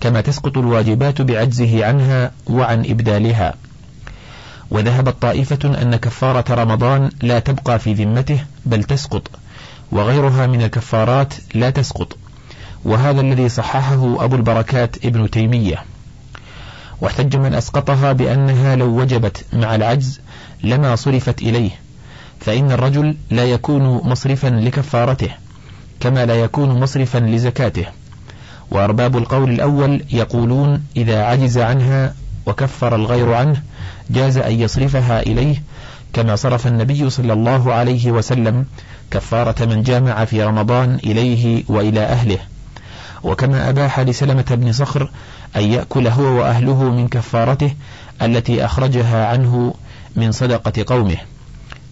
كما 0.00 0.20
تسقط 0.20 0.58
الواجبات 0.58 1.22
بعجزه 1.22 1.86
عنها 1.86 2.30
وعن 2.46 2.80
إبدالها. 2.80 3.54
وذهبت 4.70 5.22
طائفة 5.22 5.82
أن 5.82 5.96
كفارة 5.96 6.54
رمضان 6.54 7.10
لا 7.22 7.38
تبقى 7.38 7.78
في 7.78 7.94
ذمته 7.94 8.44
بل 8.66 8.84
تسقط 8.84 9.30
وغيرها 9.92 10.46
من 10.46 10.62
الكفارات 10.62 11.34
لا 11.54 11.70
تسقط. 11.70 12.16
وهذا 12.84 13.20
الذي 13.20 13.48
صححه 13.48 14.24
أبو 14.24 14.36
البركات 14.36 15.04
ابن 15.04 15.30
تيمية. 15.30 15.84
واحتج 17.00 17.36
من 17.36 17.54
أسقطها 17.54 18.12
بأنها 18.12 18.76
لو 18.76 19.00
وجبت 19.00 19.44
مع 19.52 19.74
العجز 19.74 20.20
لما 20.62 20.96
صرفت 20.96 21.42
إليه. 21.42 21.83
فإن 22.44 22.72
الرجل 22.72 23.16
لا 23.30 23.44
يكون 23.44 23.82
مصرفا 23.82 24.48
لكفارته 24.48 25.30
كما 26.00 26.26
لا 26.26 26.34
يكون 26.34 26.80
مصرفا 26.80 27.18
لزكاته. 27.18 27.86
وأرباب 28.70 29.16
القول 29.16 29.50
الأول 29.50 30.04
يقولون 30.12 30.82
إذا 30.96 31.24
عجز 31.24 31.58
عنها 31.58 32.14
وكفر 32.46 32.94
الغير 32.94 33.32
عنه 33.32 33.62
جاز 34.10 34.38
أن 34.38 34.60
يصرفها 34.60 35.20
إليه 35.20 35.62
كما 36.12 36.36
صرف 36.36 36.66
النبي 36.66 37.10
صلى 37.10 37.32
الله 37.32 37.72
عليه 37.72 38.10
وسلم 38.10 38.64
كفارة 39.10 39.64
من 39.64 39.82
جامع 39.82 40.24
في 40.24 40.42
رمضان 40.42 40.94
إليه 40.94 41.64
وإلى 41.68 42.00
أهله. 42.00 42.38
وكما 43.22 43.68
أباح 43.68 44.00
لسلمة 44.00 44.46
بن 44.50 44.72
صخر 44.72 45.10
أن 45.56 45.62
يأكل 45.62 46.08
هو 46.08 46.22
وأهله 46.22 46.82
من 46.82 47.08
كفارته 47.08 47.74
التي 48.22 48.64
أخرجها 48.64 49.26
عنه 49.26 49.74
من 50.16 50.32
صدقة 50.32 50.84
قومه. 50.86 51.16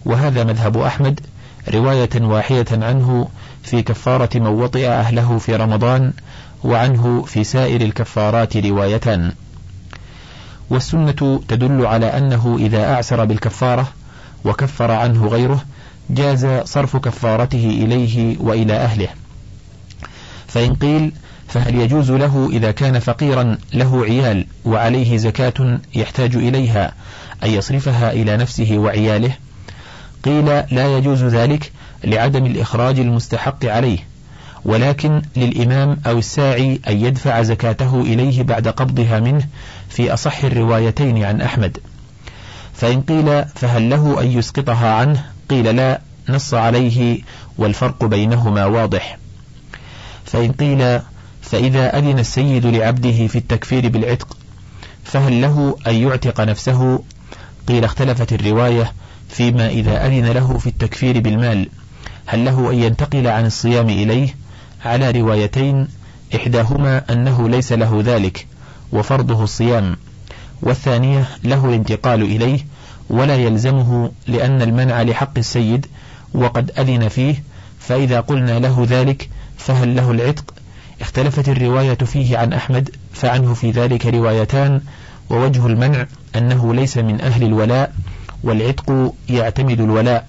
وهذا 0.05 0.43
مذهب 0.43 0.77
أحمد 0.77 1.19
رواية 1.73 2.09
واحدة 2.21 2.85
عنه 2.85 3.27
في 3.63 3.81
كفارة 3.81 4.29
من 4.35 4.47
وطئ 4.47 4.87
أهله 4.87 5.37
في 5.37 5.55
رمضان 5.55 6.13
وعنه 6.63 7.23
في 7.27 7.43
سائر 7.43 7.81
الكفارات 7.81 8.57
روايتان 8.57 9.31
والسنة 10.69 11.41
تدل 11.47 11.85
على 11.85 12.05
أنه 12.05 12.57
إذا 12.59 12.93
أعسر 12.93 13.25
بالكفارة 13.25 13.87
وكفر 14.45 14.91
عنه 14.91 15.27
غيره 15.27 15.63
جاز 16.09 16.47
صرف 16.65 16.97
كفارته 16.97 17.65
إليه 17.83 18.37
وإلى 18.39 18.73
أهله. 18.73 19.07
فإن 20.47 20.75
قيل 20.75 21.11
فهل 21.47 21.75
يجوز 21.75 22.11
له 22.11 22.49
إذا 22.51 22.71
كان 22.71 22.99
فقيرا 22.99 23.57
له 23.73 24.03
عيال 24.03 24.45
وعليه 24.65 25.17
زكاة 25.17 25.79
يحتاج 25.95 26.35
إليها 26.35 26.93
أن 27.43 27.49
يصرفها 27.49 28.11
إلى 28.11 28.37
نفسه 28.37 28.77
وعياله؟ 28.77 29.33
قيل 30.23 30.45
لا 30.71 30.97
يجوز 30.97 31.23
ذلك 31.23 31.71
لعدم 32.03 32.45
الإخراج 32.45 32.99
المستحق 32.99 33.65
عليه 33.65 33.97
ولكن 34.65 35.21
للإمام 35.35 35.97
أو 36.07 36.17
الساعي 36.17 36.79
أن 36.87 37.05
يدفع 37.05 37.41
زكاته 37.41 38.01
إليه 38.01 38.43
بعد 38.43 38.67
قبضها 38.67 39.19
منه 39.19 39.47
في 39.89 40.13
أصح 40.13 40.43
الروايتين 40.43 41.23
عن 41.23 41.41
أحمد. 41.41 41.77
فإن 42.73 43.01
قيل 43.01 43.45
فهل 43.45 43.89
له 43.89 44.21
أن 44.21 44.31
يسقطها 44.31 44.93
عنه؟ 44.93 45.25
قيل 45.49 45.75
لا 45.75 46.01
نص 46.29 46.53
عليه 46.53 47.21
والفرق 47.57 48.05
بينهما 48.05 48.65
واضح. 48.65 49.17
فإن 50.25 50.51
قيل 50.51 50.99
فإذا 51.41 51.97
أذن 51.97 52.19
السيد 52.19 52.65
لعبده 52.65 53.27
في 53.27 53.35
التكفير 53.35 53.89
بالعتق 53.89 54.37
فهل 55.03 55.41
له 55.41 55.77
أن 55.87 55.95
يعتق 55.95 56.41
نفسه؟ 56.41 57.03
قيل 57.67 57.83
اختلفت 57.83 58.33
الرواية 58.33 58.93
فيما 59.33 59.67
إذا 59.67 60.07
أذن 60.07 60.25
له 60.25 60.57
في 60.57 60.67
التكفير 60.67 61.19
بالمال 61.19 61.69
هل 62.25 62.45
له 62.45 62.71
أن 62.71 62.79
ينتقل 62.79 63.27
عن 63.27 63.45
الصيام 63.45 63.89
إليه؟ 63.89 64.35
على 64.85 65.11
روايتين 65.11 65.87
إحداهما 66.35 67.03
أنه 67.09 67.49
ليس 67.49 67.71
له 67.71 68.01
ذلك 68.05 68.47
وفرضه 68.91 69.43
الصيام 69.43 69.95
والثانية 70.61 71.25
له 71.43 71.65
الانتقال 71.65 72.21
إليه 72.21 72.59
ولا 73.09 73.35
يلزمه 73.35 74.11
لأن 74.27 74.61
المنع 74.61 75.01
لحق 75.01 75.37
السيد 75.37 75.85
وقد 76.33 76.71
أذن 76.79 77.07
فيه 77.07 77.43
فإذا 77.79 78.19
قلنا 78.19 78.59
له 78.59 78.87
ذلك 78.89 79.29
فهل 79.57 79.95
له 79.95 80.11
العتق؟ 80.11 80.53
اختلفت 81.01 81.49
الرواية 81.49 81.93
فيه 81.93 82.37
عن 82.37 82.53
أحمد 82.53 82.89
فعنه 83.13 83.53
في 83.53 83.71
ذلك 83.71 84.05
روايتان 84.05 84.81
ووجه 85.29 85.67
المنع 85.67 86.05
أنه 86.35 86.73
ليس 86.73 86.97
من 86.97 87.21
أهل 87.21 87.43
الولاء 87.43 87.93
والعتق 88.43 89.13
يعتمد 89.29 89.79
الولاء. 89.79 90.27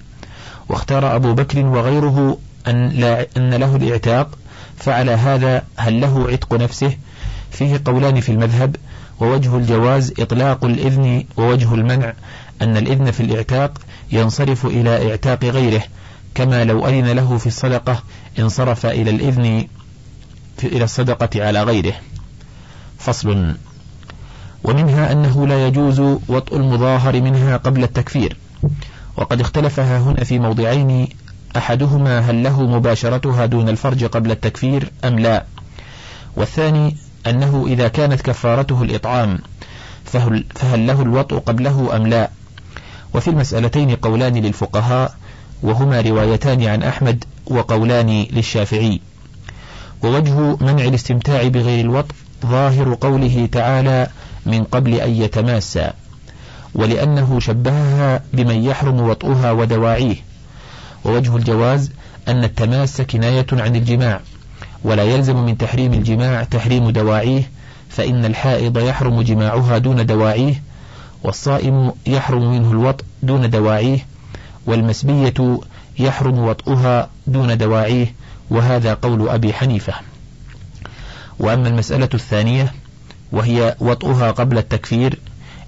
واختار 0.68 1.16
أبو 1.16 1.34
بكر 1.34 1.66
وغيره 1.66 2.38
أن, 2.66 2.88
لا 2.88 3.26
أن 3.36 3.54
له 3.54 3.76
الإعتاق 3.76 4.38
فعلى 4.76 5.12
هذا 5.12 5.62
هل 5.76 6.00
له 6.00 6.30
عتق 6.30 6.54
نفسه؟ 6.54 6.96
فيه 7.50 7.80
قولان 7.84 8.20
في 8.20 8.32
المذهب 8.32 8.76
ووجه 9.20 9.56
الجواز 9.56 10.12
إطلاق 10.18 10.64
الإذن 10.64 11.24
ووجه 11.36 11.74
المنع 11.74 12.12
أن 12.62 12.76
الإذن 12.76 13.10
في 13.10 13.20
الإعتاق 13.20 13.78
ينصرف 14.12 14.66
إلى 14.66 15.10
إعتاق 15.10 15.44
غيره 15.44 15.82
كما 16.34 16.64
لو 16.64 16.86
أذن 16.86 17.06
له 17.06 17.38
في 17.38 17.46
الصدقة 17.46 18.02
انصرف 18.38 18.86
إلى 18.86 19.10
الإذن 19.10 19.66
إلى 20.64 20.84
الصدقة 20.84 21.46
على 21.46 21.62
غيره. 21.62 21.94
فصل. 22.98 23.54
ومنها 24.64 25.12
أنه 25.12 25.46
لا 25.46 25.66
يجوز 25.66 26.00
وطء 26.28 26.56
المظاهر 26.56 27.20
منها 27.20 27.56
قبل 27.56 27.82
التكفير. 27.82 28.36
وقد 29.16 29.40
اختلفها 29.40 29.98
هنا 29.98 30.24
في 30.24 30.38
موضعين 30.38 31.08
أحدهما 31.56 32.18
هل 32.18 32.42
له 32.42 32.62
مباشرتها 32.62 33.46
دون 33.46 33.68
الفرج 33.68 34.04
قبل 34.04 34.30
التكفير 34.30 34.90
أم 35.04 35.18
لا. 35.18 35.44
والثاني 36.36 36.96
أنه 37.26 37.64
إذا 37.68 37.88
كانت 37.88 38.20
كفارته 38.20 38.82
الإطعام 38.82 39.38
فهل, 40.04 40.44
فهل 40.54 40.86
له 40.86 41.02
الوطء 41.02 41.38
قبله 41.38 41.96
أم 41.96 42.06
لا. 42.06 42.30
وفي 43.14 43.28
المسألتين 43.30 43.96
قولان 43.96 44.34
للفقهاء 44.34 45.14
وهما 45.62 46.00
روايتان 46.00 46.62
عن 46.62 46.82
أحمد 46.82 47.24
وقولان 47.46 48.26
للشافعي. 48.30 49.00
ووجه 50.02 50.56
منع 50.60 50.84
الاستمتاع 50.84 51.48
بغير 51.48 51.84
الوطء 51.84 52.14
ظاهر 52.46 52.94
قوله 53.00 53.48
تعالى 53.52 54.08
من 54.46 54.64
قبل 54.64 54.94
أن 54.94 55.10
يتماسى 55.10 55.90
ولأنه 56.74 57.40
شبهها 57.40 58.22
بمن 58.32 58.64
يحرم 58.64 59.00
وطئها 59.00 59.50
ودواعيه. 59.52 60.16
ووجه 61.04 61.36
الجواز 61.36 61.90
أن 62.28 62.44
التماس 62.44 63.00
كناية 63.00 63.46
عن 63.52 63.76
الجماع 63.76 64.20
ولا 64.84 65.02
يلزم 65.02 65.36
من 65.36 65.58
تحريم 65.58 65.92
الجماع 65.92 66.44
تحريم 66.44 66.90
دواعيه 66.90 67.50
فإن 67.88 68.24
الحائض 68.24 68.78
يحرم 68.78 69.22
جماعها 69.22 69.78
دون 69.78 70.06
دواعيه 70.06 70.62
والصائم 71.22 71.92
يحرم 72.06 72.50
منه 72.52 72.70
الوطء 72.70 73.04
دون 73.22 73.50
دواعيه 73.50 74.06
والمسبية 74.66 75.60
يحرم 75.98 76.38
وطئها 76.38 77.10
دون 77.26 77.58
دواعيه 77.58 78.14
وهذا 78.50 78.94
قول 78.94 79.28
أبي 79.28 79.52
حنيفة. 79.52 79.94
وأما 81.38 81.68
المسألة 81.68 82.08
الثانية 82.14 82.72
وهي 83.34 83.76
وطئها 83.80 84.30
قبل 84.30 84.58
التكفير 84.58 85.18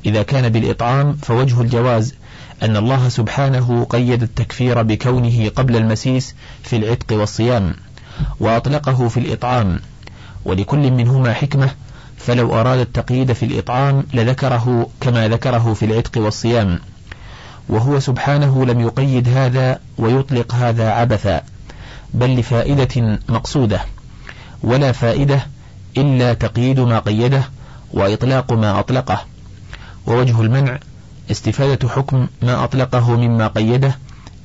إذا 0.06 0.22
كان 0.22 0.48
بالإطعام 0.48 1.16
فوجه 1.22 1.60
الجواز 1.60 2.14
أن 2.62 2.76
الله 2.76 3.08
سبحانه 3.08 3.86
قيد 3.90 4.22
التكفير 4.22 4.82
بكونه 4.82 5.48
قبل 5.48 5.76
المسيس 5.76 6.34
في 6.62 6.76
العتق 6.76 7.16
والصيام 7.16 7.74
وأطلقه 8.40 9.08
في 9.08 9.20
الإطعام. 9.20 9.80
ولكل 10.44 10.90
منهما 10.90 11.32
حكمة 11.32 11.70
فلو 12.16 12.60
أراد 12.60 12.78
التقييد 12.78 13.32
في 13.32 13.44
الإطعام 13.44 14.04
لذكره 14.14 14.88
كما 15.00 15.28
ذكره 15.28 15.74
في 15.74 15.84
العتق 15.84 16.20
والصيام. 16.22 16.80
وهو 17.68 18.00
سبحانه 18.00 18.64
لم 18.64 18.80
يقيد 18.80 19.28
هذا 19.28 19.80
ويطلق 19.98 20.54
هذا 20.54 20.90
عبثا 20.90 21.42
بل 22.14 22.36
لفائدة 22.36 23.18
مقصودة 23.28 23.80
ولا 24.62 24.92
فائدة 24.92 25.46
إلا 25.96 26.34
تقييد 26.34 26.80
ما 26.80 26.98
قيده 26.98 27.42
وإطلاق 27.92 28.52
ما 28.52 28.80
أطلقه. 28.80 29.24
ووجه 30.06 30.40
المنع 30.40 30.78
استفادة 31.30 31.88
حكم 31.88 32.26
ما 32.42 32.64
أطلقه 32.64 33.16
مما 33.16 33.48
قيده 33.48 33.98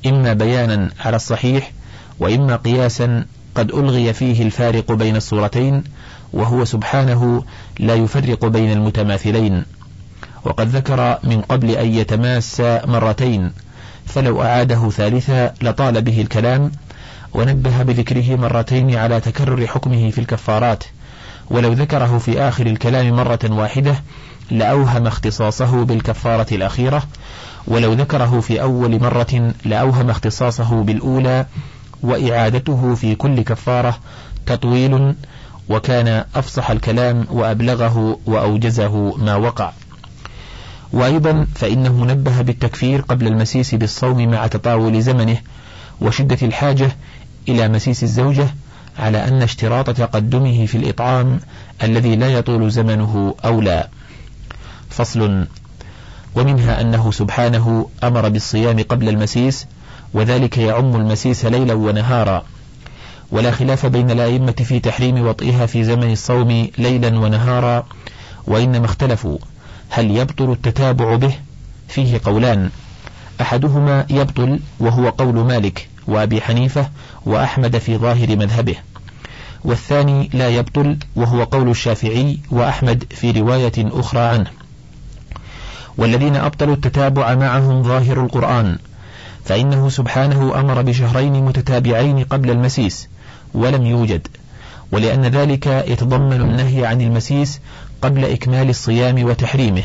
إما 0.06 0.32
بيانا 0.32 0.90
على 1.00 1.16
الصحيح 1.16 1.72
وإما 2.20 2.56
قياسا 2.56 3.26
قد 3.54 3.70
ألغي 3.70 4.12
فيه 4.12 4.42
الفارق 4.42 4.92
بين 4.92 5.16
الصورتين 5.16 5.84
وهو 6.32 6.64
سبحانه 6.64 7.44
لا 7.78 7.94
يفرق 7.94 8.46
بين 8.46 8.72
المتماثلين. 8.72 9.64
وقد 10.44 10.68
ذكر 10.68 11.18
من 11.24 11.40
قبل 11.40 11.70
أن 11.70 11.94
يتماس 11.94 12.60
مرتين 12.84 13.52
فلو 14.06 14.42
أعاده 14.42 14.90
ثالثا 14.90 15.54
لطال 15.62 16.02
به 16.02 16.20
الكلام 16.20 16.72
ونبه 17.34 17.82
بذكره 17.82 18.36
مرتين 18.36 18.94
على 18.94 19.20
تكرر 19.20 19.66
حكمه 19.66 20.10
في 20.10 20.18
الكفارات. 20.18 20.84
ولو 21.50 21.72
ذكره 21.72 22.18
في 22.18 22.40
آخر 22.40 22.66
الكلام 22.66 23.16
مرة 23.16 23.38
واحدة 23.50 24.02
لأوهم 24.50 25.06
اختصاصه 25.06 25.84
بالكفارة 25.84 26.46
الأخيرة 26.52 27.02
ولو 27.66 27.92
ذكره 27.92 28.40
في 28.40 28.62
أول 28.62 29.00
مرة 29.00 29.54
لأوهم 29.64 30.10
اختصاصه 30.10 30.82
بالأولى 30.82 31.46
وإعادته 32.02 32.94
في 32.94 33.14
كل 33.14 33.40
كفارة 33.40 33.98
تطويل 34.46 35.14
وكان 35.68 36.24
أفصح 36.34 36.70
الكلام 36.70 37.26
وأبلغه 37.30 38.18
وأوجزه 38.26 39.16
ما 39.16 39.36
وقع. 39.36 39.72
وأيضا 40.92 41.46
فإنه 41.54 42.04
نبه 42.04 42.42
بالتكفير 42.42 43.00
قبل 43.00 43.26
المسيس 43.26 43.74
بالصوم 43.74 44.30
مع 44.30 44.46
تطاول 44.46 45.02
زمنه 45.02 45.38
وشدة 46.00 46.38
الحاجة 46.42 46.96
إلى 47.48 47.68
مسيس 47.68 48.02
الزوجة 48.02 48.48
على 48.98 49.28
أن 49.28 49.42
اشتراط 49.42 49.90
تقدمه 49.90 50.66
في 50.66 50.74
الإطعام 50.76 51.40
الذي 51.82 52.16
لا 52.16 52.28
يطول 52.28 52.70
زمنه 52.70 53.34
أولى. 53.44 53.88
فصل. 54.90 55.46
ومنها 56.34 56.80
أنه 56.80 57.10
سبحانه 57.10 57.88
أمر 58.04 58.28
بالصيام 58.28 58.82
قبل 58.82 59.08
المسيس 59.08 59.66
وذلك 60.14 60.58
يعم 60.58 60.96
المسيس 60.96 61.44
ليلا 61.44 61.74
ونهارا. 61.74 62.44
ولا 63.30 63.50
خلاف 63.50 63.86
بين 63.86 64.10
الأئمة 64.10 64.52
في 64.52 64.80
تحريم 64.80 65.26
وطئها 65.26 65.66
في 65.66 65.84
زمن 65.84 66.12
الصوم 66.12 66.68
ليلا 66.78 67.18
ونهارا 67.18 67.86
وإنما 68.46 68.86
اختلفوا. 68.86 69.38
هل 69.90 70.10
يبطل 70.10 70.52
التتابع 70.52 71.16
به؟ 71.16 71.34
فيه 71.88 72.20
قولان. 72.24 72.70
أحدهما 73.40 74.06
يبطل 74.10 74.60
وهو 74.80 75.08
قول 75.08 75.34
مالك 75.34 75.88
وأبي 76.06 76.40
حنيفة 76.40 76.88
وأحمد 77.26 77.78
في 77.78 77.96
ظاهر 77.96 78.36
مذهبه. 78.36 78.76
والثاني 79.64 80.30
لا 80.32 80.48
يبطل 80.48 80.96
وهو 81.16 81.44
قول 81.44 81.70
الشافعي 81.70 82.38
وأحمد 82.50 83.04
في 83.10 83.30
رواية 83.30 83.72
أخرى 83.78 84.20
عنه. 84.20 84.50
والذين 85.98 86.36
أبطلوا 86.36 86.74
التتابع 86.74 87.34
معهم 87.34 87.82
ظاهر 87.82 88.24
القرآن 88.24 88.78
فإنه 89.44 89.88
سبحانه 89.88 90.60
أمر 90.60 90.82
بشهرين 90.82 91.44
متتابعين 91.44 92.24
قبل 92.24 92.50
المسيس 92.50 93.08
ولم 93.54 93.86
يوجد. 93.86 94.28
ولأن 94.92 95.26
ذلك 95.26 95.66
يتضمن 95.66 96.40
النهي 96.40 96.86
عن 96.86 97.00
المسيس 97.00 97.60
قبل 98.02 98.24
إكمال 98.24 98.70
الصيام 98.70 99.24
وتحريمه 99.24 99.82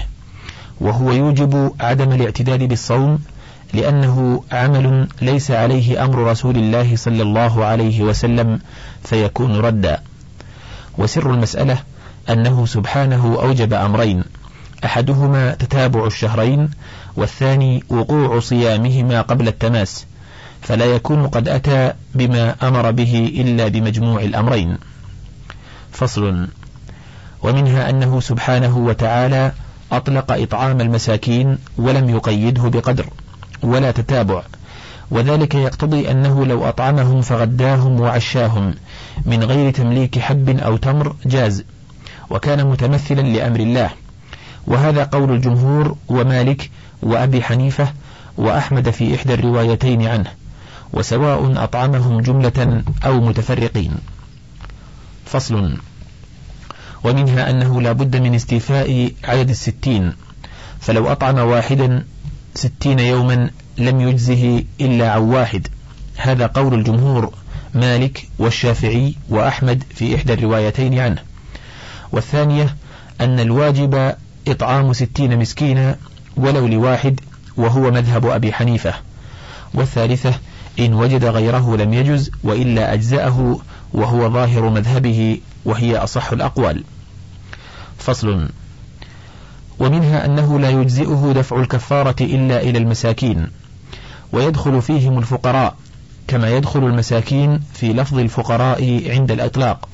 وهو 0.82 1.12
يوجب 1.12 1.74
عدم 1.80 2.12
الاعتداد 2.12 2.64
بالصوم 2.64 3.20
لأنه 3.74 4.44
عمل 4.52 5.08
ليس 5.22 5.52
عليه 5.52 6.06
أمر 6.06 6.32
رسول 6.32 6.58
الله 6.58 6.96
صلى 6.96 7.22
الله 7.22 7.66
عليه 7.66 8.02
وسلم 8.02 8.60
فيكون 9.04 9.60
ردا. 9.60 10.02
وسر 10.98 11.32
المسألة 11.34 11.78
أنه 12.30 12.66
سبحانه 12.66 13.38
أوجب 13.42 13.74
أمرين 13.74 14.24
أحدهما 14.86 15.54
تتابع 15.54 16.06
الشهرين 16.08 16.70
والثاني 17.16 17.84
وقوع 17.90 18.40
صيامهما 18.40 19.22
قبل 19.22 19.48
التماس 19.48 20.06
فلا 20.62 20.86
يكون 20.86 21.28
قد 21.28 21.50
أتى 21.50 21.94
بما 22.16 22.56
أمر 22.64 22.92
به 22.92 23.34
إلا 23.36 23.68
بمجموع 23.68 24.22
الأمرين. 24.22 24.78
فصل. 25.92 26.48
ومنها 27.44 27.90
أنه 27.90 28.20
سبحانه 28.20 28.78
وتعالى 28.78 29.52
أطلق 29.92 30.32
إطعام 30.32 30.82
المساكين 30.82 31.58
ولم 31.78 32.10
يقيده 32.10 32.64
بقدر. 32.64 33.06
ولا 33.64 33.92
تتابع. 33.92 34.42
وذلك 35.12 35.56
يقتضي 35.56 36.12
أنه 36.12 36.46
لو 36.46 36.70
أطعمهم 36.70 37.22
فغداهم 37.22 38.02
وعشاهم 38.02 38.74
من 39.26 39.44
غير 39.44 39.72
تمليك 39.72 40.20
حب 40.20 40.50
أو 40.50 40.78
تمر 40.78 41.16
جاز 41.26 41.64
وكان 42.30 42.68
متمثلا 42.68 43.22
لأمر 43.22 43.60
الله. 43.60 43.90
وهذا 44.68 45.04
قول 45.04 45.32
الجمهور 45.32 45.96
ومالك 46.08 46.70
وأبي 47.02 47.44
حنيفة 47.44 47.88
وأحمد 48.38 48.90
في 48.90 49.16
إحدى 49.16 49.34
الروايتين 49.34 50.08
عنه 50.08 50.32
وسواء 50.94 51.64
أطعمهم 51.64 52.22
جملة 52.22 52.84
أو 53.06 53.22
متفرقين. 53.22 53.92
فصل. 55.26 55.78
ومنها 57.04 57.50
أنه 57.50 57.82
لا 57.82 57.92
بد 57.92 58.16
من 58.16 58.36
استيفاء 58.36 59.12
عدد 59.24 59.50
الستين 59.50 60.14
فلو 60.80 61.12
أطعم 61.12 61.38
واحدا 61.38 62.06
ستين 62.58 63.00
يوما 63.00 63.50
لم 63.78 64.02
يجزه 64.02 64.64
إلا 64.82 65.12
عن 65.12 65.22
واحد. 65.22 65.68
هذا 66.16 66.48
قول 66.48 66.74
الجمهور 66.74 67.34
مالك 67.74 68.28
والشافعي 68.40 69.16
وأحمد 69.30 69.84
في 69.96 70.16
إحدى 70.16 70.34
الروايتين 70.34 71.00
عنه. 71.00 71.22
والثانية 72.12 72.76
أن 73.22 73.40
الواجب 73.40 74.16
إطعام 74.48 74.94
ستين 74.94 75.40
مسكينا 75.40 75.96
ولو 76.38 76.68
لواحد 76.68 77.20
وهو 77.58 77.92
مذهب 77.92 78.26
أبي 78.26 78.54
حنيفة. 78.54 78.94
والثالثة 79.74 80.34
إن 80.80 80.94
وجد 80.94 81.26
غيره 81.26 81.76
لم 81.76 81.94
يجز 81.94 82.32
وإلا 82.44 82.94
أجزأه 82.94 83.60
وهو 83.94 84.30
ظاهر 84.30 84.70
مذهبه 84.70 85.40
وهي 85.66 85.98
أصح 85.98 86.32
الأقوال. 86.32 86.84
فصل. 87.98 88.50
ومنها 89.80 90.26
أنه 90.26 90.60
لا 90.60 90.70
يجزئه 90.70 91.34
دفع 91.36 91.60
الكفارة 91.60 92.16
إلا 92.22 92.62
إلى 92.62 92.78
المساكين 92.78 93.48
ويدخل 94.32 94.82
فيهم 94.82 95.18
الفقراء 95.18 95.76
كما 96.28 96.50
يدخل 96.50 96.80
المساكين 96.80 97.60
في 97.74 97.94
لفظ 97.94 98.20
الفقراء 98.20 99.12
عند 99.12 99.32
الأطلاق. 99.32 99.90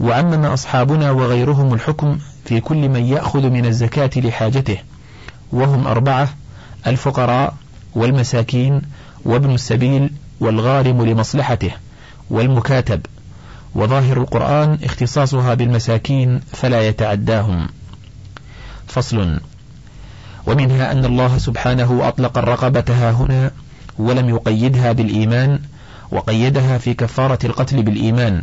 وعمم 0.00 0.44
أصحابنا 0.44 1.10
وغيرهم 1.10 1.74
الحكم 1.74 2.18
في 2.44 2.60
كل 2.60 2.88
من 2.88 3.04
يأخذ 3.04 3.50
من 3.50 3.66
الزكاة 3.66 4.10
لحاجته 4.16 4.78
وهم 5.52 5.86
أربعة 5.86 6.28
الفقراء 6.86 7.54
والمساكين 7.94 8.82
وابن 9.24 9.54
السبيل 9.54 10.10
والغارم 10.40 11.04
لمصلحته 11.04 11.70
والمكاتب. 12.30 13.00
وظاهر 13.74 14.16
القرآن 14.16 14.78
اختصاصها 14.84 15.54
بالمساكين 15.54 16.40
فلا 16.52 16.88
يتعداهم. 16.88 17.68
فصل. 18.88 19.40
ومنها 20.46 20.92
أن 20.92 21.04
الله 21.04 21.38
سبحانه 21.38 22.08
أطلق 22.08 22.38
الرقبة 22.38 22.84
ها 22.88 23.10
هنا 23.10 23.50
ولم 23.98 24.28
يقيدها 24.28 24.92
بالإيمان 24.92 25.58
وقيدها 26.10 26.78
في 26.78 26.94
كفارة 26.94 27.38
القتل 27.44 27.82
بالإيمان. 27.82 28.42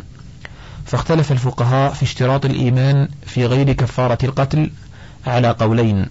فاختلف 0.84 1.32
الفقهاء 1.32 1.92
في 1.92 2.02
اشتراط 2.02 2.44
الإيمان 2.44 3.08
في 3.26 3.46
غير 3.46 3.72
كفارة 3.72 4.18
القتل 4.24 4.70
على 5.26 5.50
قولين. 5.50 6.06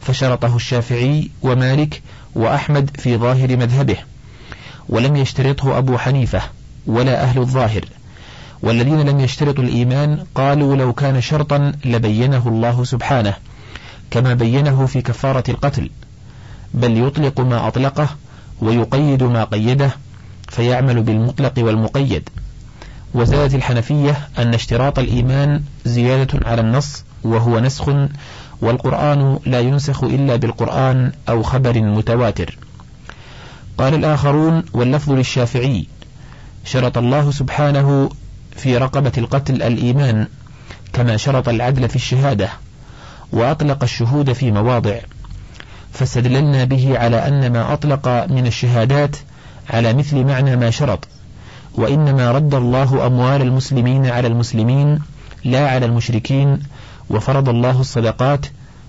فشرطه 0.00 0.56
الشافعي 0.56 1.30
ومالك 1.42 2.02
وأحمد 2.34 2.90
في 2.98 3.16
ظاهر 3.16 3.56
مذهبه 3.56 3.96
ولم 4.88 5.16
يشترطه 5.16 5.78
أبو 5.78 5.98
حنيفة 5.98 6.42
ولا 6.86 7.22
أهل 7.22 7.38
الظاهر. 7.38 7.84
والذين 8.62 9.00
لم 9.00 9.20
يشترطوا 9.20 9.64
الإيمان 9.64 10.24
قالوا 10.34 10.76
لو 10.76 10.92
كان 10.92 11.20
شرطا 11.20 11.72
لبينه 11.84 12.48
الله 12.48 12.84
سبحانه. 12.84 13.34
كما 14.10 14.34
بينه 14.34 14.86
في 14.86 15.02
كفارة 15.02 15.44
القتل 15.48 15.90
بل 16.74 17.06
يطلق 17.06 17.40
ما 17.40 17.68
أطلقه 17.68 18.08
ويقيد 18.60 19.22
ما 19.22 19.44
قيده 19.44 19.90
فيعمل 20.48 21.02
بالمطلق 21.02 21.52
والمقيد. 21.58 22.28
وزادت 23.14 23.54
الحنفية 23.54 24.28
أن 24.38 24.54
اشتراط 24.54 24.98
الإيمان 24.98 25.62
زيادة 25.84 26.48
على 26.48 26.60
النص 26.60 27.04
وهو 27.22 27.60
نسخ 27.60 27.90
والقرآن 28.60 29.38
لا 29.46 29.60
ينسخ 29.60 30.04
إلا 30.04 30.36
بالقرآن 30.36 31.12
أو 31.28 31.42
خبر 31.42 31.80
متواتر. 31.80 32.58
قال 33.78 33.94
الآخرون 33.94 34.62
واللفظ 34.72 35.12
للشافعي 35.12 35.86
شرط 36.64 36.98
الله 36.98 37.30
سبحانه 37.30 38.10
في 38.56 38.76
رقبة 38.78 39.12
القتل 39.18 39.62
الإيمان 39.62 40.26
كما 40.92 41.16
شرط 41.16 41.48
العدل 41.48 41.88
في 41.88 41.96
الشهادة. 41.96 42.50
وأطلق 43.32 43.82
الشهود 43.82 44.32
في 44.32 44.50
مواضع 44.50 44.94
فاستدللنا 45.92 46.64
به 46.64 46.98
على 46.98 47.28
أن 47.28 47.52
ما 47.52 47.72
أطلق 47.72 48.08
من 48.08 48.46
الشهادات 48.46 49.16
على 49.70 49.92
مثل 49.92 50.24
معنى 50.24 50.56
ما 50.56 50.70
شرط 50.70 51.08
وإنما 51.74 52.32
رد 52.32 52.54
الله 52.54 53.06
أموال 53.06 53.42
المسلمين 53.42 54.06
على 54.06 54.28
المسلمين 54.28 54.98
لا 55.44 55.70
على 55.70 55.86
المشركين 55.86 56.58
وفرض 57.10 57.48
الله 57.48 57.80
الصدقات 57.80 58.46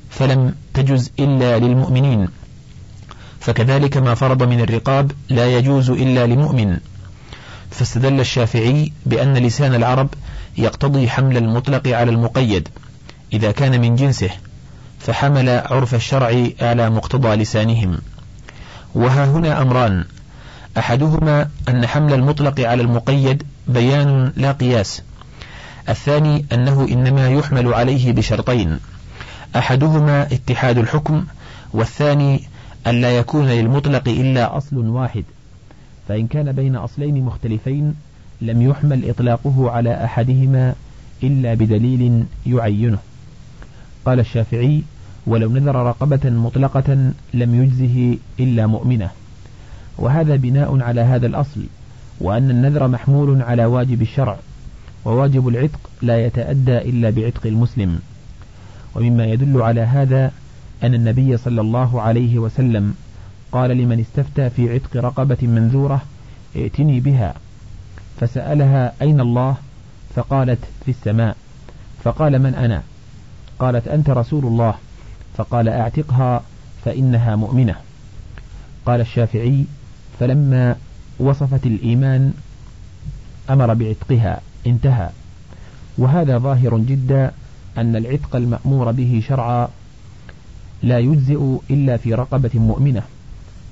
فلم 0.10 0.56
تجز 0.73 1.12
إلا 1.19 1.60
للمؤمنين. 1.60 2.28
فكذلك 3.39 3.97
ما 3.97 4.15
فرض 4.15 4.43
من 4.43 4.62
الرقاب 4.62 5.12
لا 5.30 5.58
يجوز 5.58 5.89
إلا 5.89 6.28
لمؤمن. 6.28 6.78
فاستدل 7.71 8.19
الشافعي 8.19 8.91
بأن 9.06 9.34
لسان 9.34 9.73
العرب 9.73 10.10
يقتضي 10.58 11.10
حمل 11.10 11.38
المطلق 11.38 11.88
على 11.88 12.12
المقيد. 12.12 12.69
إذا 13.34 13.52
كان 13.52 13.82
من 13.82 13.96
جنسه 13.96 14.30
فحمل 15.00 15.50
عرف 15.50 15.96
الشرع 15.96 16.48
على 16.62 16.89
مقتضى 16.89 17.36
لسانهم. 17.36 17.98
وها 18.96 19.26
هنا 19.26 19.62
أمران. 19.62 20.06
أحدهما 20.78 21.50
أن 21.70 21.88
حمل 21.88 22.13
المطلق 22.13 22.60
على 22.60 22.82
المقيد 22.82 23.44
بيان 23.68 24.32
لا 24.36 24.52
قياس. 24.52 25.02
الثاني 25.89 26.46
أنه 26.54 26.88
إنما 26.92 27.30
يحمل 27.30 27.74
عليه 27.74 28.12
بشرطين. 28.12 28.80
أحدهما 29.56 30.22
اتحاد 30.22 30.78
الحكم 30.78 31.26
والثاني 31.74 32.44
أن 32.88 33.02
لا 33.02 33.18
يكون 33.18 33.48
للمطلق 33.48 34.08
إلا 34.08 34.58
أصل 34.58 34.78
واحد. 34.78 35.24
فإن 36.08 36.28
كان 36.28 36.51
بين 36.51 36.76
أصلين 36.76 37.24
مختلفين 37.24 37.95
لم 38.41 38.62
يحمل 38.62 39.10
إطلاقه 39.10 39.72
على 39.72 40.06
أحدهما 40.06 40.74
إلا 41.24 41.53
بدليل 41.53 42.24
يعينه. 42.45 42.97
قال 44.10 44.20
الشافعي 44.20 44.84
ولو 45.28 45.51
نذر 45.51 45.76
رقبة 45.76 46.30
مطلقة 46.30 47.12
لم 47.34 47.64
يجزه 47.64 48.18
إلا 48.39 48.68
مؤمنة. 48.68 49.10
وهذا 49.97 50.36
بناء 50.36 50.82
على 50.82 51.01
هذا 51.01 51.28
الأصل 51.28 51.64
وأن 52.20 52.49
النذر 52.49 52.88
محمول 52.88 53.41
على 53.41 53.66
واجب 53.66 54.01
الشرع 54.01 54.38
وواجب 55.05 55.47
العتق 55.47 55.80
لا 56.01 56.26
يتأدى 56.26 56.78
إلا 56.78 57.10
بعتق 57.10 57.45
المسلم. 57.45 57.99
ومما 58.95 59.26
يدل 59.26 59.62
على 59.62 59.82
هذا 59.82 60.32
أن 60.84 60.93
النبي 60.93 61.38
صلى 61.38 61.62
الله 61.62 62.01
عليه 62.01 62.39
وسلم 62.39 62.95
قال 63.51 63.70
لمن 63.78 63.99
استفتى 63.99 64.49
في 64.49 64.74
عتق 64.74 64.97
رقبة 64.97 65.38
منذورة 65.41 66.01
ائتني 66.55 66.99
بها. 66.99 67.34
فسألها 68.20 68.93
أين 69.01 69.22
الله؟ 69.22 69.55
فقالت 70.16 70.60
في 70.86 70.91
السماء. 70.91 71.36
فقال 72.03 72.39
من 72.39 72.55
أنا؟ 72.55 72.84
قالت 73.60 73.88
أنت 73.88 74.10
رسول 74.10 74.45
الله. 74.45 74.76
فقال 75.38 75.70
أعتقها 75.70 76.43
فإنها 76.86 77.36
مؤمنة. 77.36 77.76
قال 78.86 79.01
الشافعي 79.01 79.66
فلما 80.20 80.76
وصفت 81.20 81.66
الإيمان 81.66 82.34
أمر 83.49 83.74
بعتقها 83.74 84.41
انتهى. 84.68 85.10
وهذا 85.97 86.38
ظاهر 86.38 86.78
جدا 86.78 87.32
أن 87.78 87.95
العتق 87.95 88.36
المأمور 88.36 88.91
به 88.91 89.24
شرعا 89.28 89.68
لا 90.84 90.99
يجزئ 90.99 91.57
إلا 91.70 91.97
في 91.97 92.14
رقبة 92.14 92.49
مؤمنة 92.53 93.01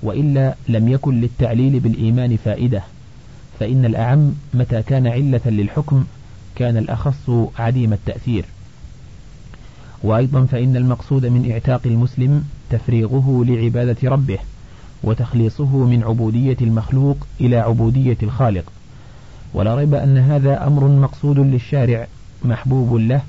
وإلا 0.03 0.55
لم 0.69 0.87
يكن 0.87 1.21
للتعليل 1.21 1.79
بالإيمان 1.79 2.37
فائدة. 2.45 2.83
فإن 3.59 3.85
الأعم 3.85 4.31
متى 4.53 4.81
كان 4.81 5.07
علة 5.07 5.41
للحكم 5.45 6.05
كان 6.55 6.77
الأخص 6.77 7.29
عديم 7.59 7.93
التأثير. 7.93 8.45
وأيضا 10.03 10.45
فإن 10.45 10.75
المقصود 10.75 11.25
من 11.25 11.51
اعتاق 11.51 11.81
المسلم 11.85 12.43
تفريغه 12.69 13.43
لعبادة 13.47 14.09
ربه 14.09 14.39
وتخليصه 15.03 15.77
من 15.77 16.03
عبودية 16.03 16.57
المخلوق 16.61 17.17
إلى 17.41 17.57
عبودية 17.57 18.17
الخالق. 18.23 18.63
ولا 19.53 19.75
ريب 19.75 19.93
أن 19.93 20.17
هذا 20.17 20.67
أمر 20.67 20.87
مقصود 20.87 21.39
للشارع 21.39 22.07
محبوب 22.45 22.95
له 22.95 23.21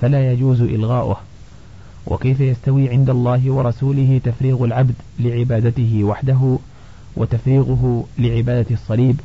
فلا 0.00 0.32
يجوز 0.32 0.60
إلغاؤه. 0.60 1.16
وكيف 2.06 2.40
يستوي 2.40 2.88
عند 2.90 3.10
الله 3.10 3.50
ورسوله 3.50 4.20
تفريغ 4.24 4.64
العبد 4.64 4.94
لعبادته 5.18 6.04
وحده 6.04 6.58
وتفريغه 7.16 8.04
لعبادة 8.18 8.66
الصليب 8.70 9.20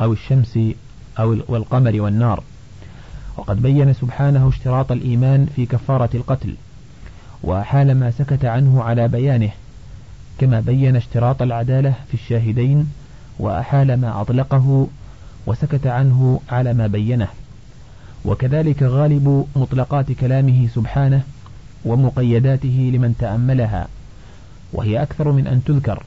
أو 0.00 0.12
الشمس 0.12 0.58
أو 1.18 1.36
والقمر 1.48 2.00
والنار؟ 2.00 2.42
وقد 3.38 3.62
بين 3.62 3.92
سبحانه 3.92 4.48
اشتراط 4.48 4.92
الإيمان 4.92 5.46
في 5.56 5.66
كفارة 5.66 6.10
القتل 6.14 6.54
وأحال 7.42 7.94
ما 7.94 8.10
سكت 8.10 8.44
عنه 8.44 8.82
على 8.82 9.08
بيانه 9.08 9.50
كما 10.38 10.60
بين 10.60 10.96
اشتراط 10.96 11.42
العدالة 11.42 11.94
في 12.08 12.14
الشاهدين 12.14 12.92
وأحال 13.38 14.00
ما 14.00 14.20
أطلقه 14.20 14.86
وسكت 15.46 15.86
عنه 15.86 16.40
على 16.50 16.74
ما 16.74 16.86
بينه. 16.86 17.28
وكذلك 18.24 18.82
غالب 18.82 19.46
مطلقات 19.56 20.12
كلامه 20.12 20.68
سبحانه 20.74 21.22
ومقيداته 21.84 22.90
لمن 22.94 23.14
تأملها 23.18 23.88
وهي 24.72 25.02
أكثر 25.02 25.32
من 25.32 25.46
أن 25.46 25.64
تذكر 25.64 26.02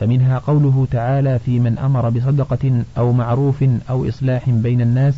فمنها 0.00 0.38
قوله 0.38 0.86
تعالى 0.90 1.38
في 1.38 1.60
من 1.60 1.78
أمر 1.78 2.10
بصدقة 2.10 2.82
أو 2.98 3.12
معروف 3.12 3.64
أو 3.90 4.08
إصلاح 4.08 4.50
بين 4.50 4.80
الناس 4.80 5.14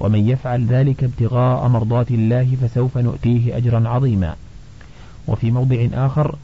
ومن 0.00 0.28
يفعل 0.28 0.66
ذلك 0.66 1.04
ابتغاء 1.04 1.68
مرضات 1.68 2.10
الله 2.10 2.56
فسوف 2.62 2.98
نؤتيه 2.98 3.56
أجرا 3.56 3.88
عظيما. 3.88 4.36
وفي 5.26 5.50
موضع 5.50 5.86
آخر 5.92 6.36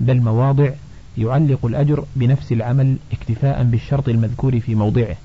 بل 0.00 0.20
مواضع 0.20 0.70
يعلق 1.18 1.66
الأجر 1.66 2.04
بنفس 2.16 2.52
العمل 2.52 2.96
اكتفاء 3.12 3.62
بالشرط 3.62 4.08
المذكور 4.08 4.60
في 4.60 4.74
موضعه. 4.74 5.16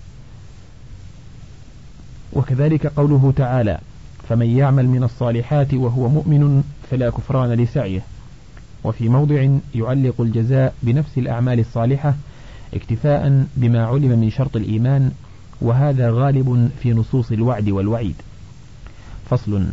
وكذلك 2.34 2.88
قوله 2.88 3.34
تعالى 3.36 3.80
فمن 4.30 4.58
يعمل 4.58 4.88
من 4.88 5.04
الصالحات 5.04 5.74
وهو 5.74 6.10
مؤمن 6.10 6.64
فلا 6.92 7.10
كفران 7.10 7.52
لسعيه 7.52 8.02
وفي 8.84 9.10
موضع 9.10 9.48
يعلق 9.76 10.22
الجزاء 10.22 10.74
بنفس 10.84 11.18
الأعمال 11.18 11.60
الصالحة 11.60 12.16
اكتفاء 12.74 13.46
بما 13.58 13.86
علم 13.86 14.20
من 14.20 14.30
شرط 14.30 14.56
الإيمان 14.56 15.12
وهذا 15.62 16.12
غالب 16.12 16.70
في 16.82 16.93
نصوص 16.93 17.32
الوعد 17.32 17.70
والوعيد. 17.70 18.16
فصل. 19.30 19.66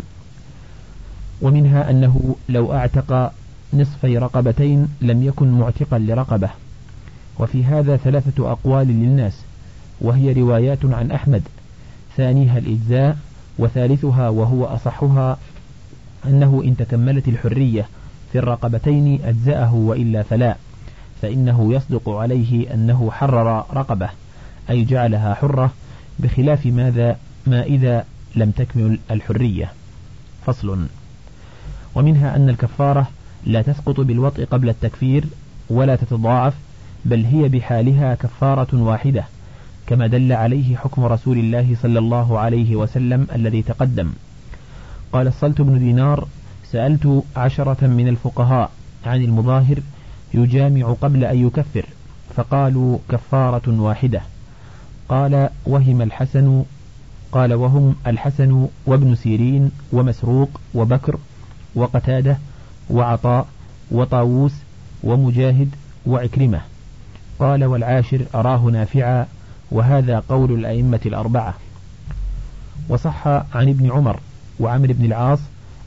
ومنها 1.43 1.91
أنه 1.91 2.37
لو 2.49 2.73
أعتق 2.73 3.33
نصفي 3.75 4.19
رقبتين 4.19 4.89
لم 5.01 5.23
يكن 5.23 5.51
معتقا 5.51 5.99
لرقبة. 5.99 6.51
وفي 7.39 7.65
هذا 7.65 7.97
ثلاثة 7.97 8.53
أقوال 8.53 8.87
للناس 8.87 9.41
وهي 10.01 10.33
روايات 10.33 10.85
عن 10.85 11.11
أحمد. 11.11 11.43
ثانيها 12.17 12.59
الإجزاء 12.59 13.19
وثالثها 13.59 14.29
وهو 14.29 14.65
أصحها 14.65 15.39
أنه 16.27 16.63
إن 16.65 16.77
تكملت 16.77 17.29
الحرية 17.29 17.89
في 18.33 18.39
الرقبتين 18.39 19.21
أجزأه 19.25 19.75
وإلا 19.75 20.23
فلا 20.23 20.57
فإنه 21.23 21.75
يصدق 21.75 22.09
عليه 22.09 22.75
أنه 22.75 23.11
حرر 23.11 23.65
رقبة. 23.75 24.11
أي 24.71 24.85
جعلها 24.85 25.35
حرة 25.35 25.73
بخلاف 26.19 26.67
ماذا 26.67 27.17
ما 27.47 27.63
إذا 27.63 28.05
لم 28.37 28.51
تكمل 28.51 28.99
الحرية. 29.11 29.73
فصل. 30.47 30.87
ومنها 31.95 32.37
أن 32.37 32.49
الكفارة 32.49 33.09
لا 33.47 33.63
تسقط 33.63 34.01
بالوطء 34.01 34.45
قبل 34.45 34.69
التكفير 34.69 35.25
ولا 35.71 35.97
تتضاعف 35.97 36.55
بل 37.05 37.25
هي 37.25 37.49
بحالها 37.49 38.15
كفارة 38.15 38.83
واحدة 38.83 39.25
كما 39.87 40.07
دل 40.07 40.33
عليه 40.33 40.77
حكم 40.77 41.05
رسول 41.05 41.39
الله 41.39 41.77
صلى 41.83 41.99
الله 41.99 42.39
عليه 42.39 42.77
وسلم 42.77 43.27
الذي 43.35 43.63
تقدم. 43.63 44.11
قال 45.13 45.27
الصلت 45.27 45.61
بن 45.61 45.79
دينار 45.79 46.29
سألت 46.73 47.23
عشرة 47.37 47.87
من 47.87 48.09
الفقهاء 48.09 48.71
عن 49.07 49.23
المظاهر 49.25 49.79
يجامع 50.35 50.93
قبل 51.01 51.25
أن 51.25 51.47
يكفر 51.47 51.87
فقالوا 52.37 52.99
كفارة 53.09 53.81
واحدة. 53.81 54.23
قال 55.09 55.49
وهم 55.67 56.03
الحسن 56.03 56.65
قال 57.33 57.55
وهم 57.55 57.95
الحسن 58.07 58.69
وابن 58.87 59.15
سيرين 59.15 59.71
ومسروق 59.93 60.61
وبكر 60.75 61.19
وقتادة 61.75 62.39
وعطاء 62.91 63.47
وطاووس 63.91 64.53
ومجاهد 65.05 65.69
وعكرمة. 66.07 66.61
قال 67.39 67.65
والعاشر 67.65 68.27
أراه 68.35 68.59
نافعا 68.59 69.27
وهذا 69.71 70.23
قول 70.29 70.53
الأئمة 70.53 71.01
الأربعة. 71.07 71.55
وصح 72.89 73.27
عن 73.29 73.69
ابن 73.69 73.91
عمر 73.91 74.21
وعمر 74.61 74.93
بن 74.93 75.05
العاص 75.05 75.39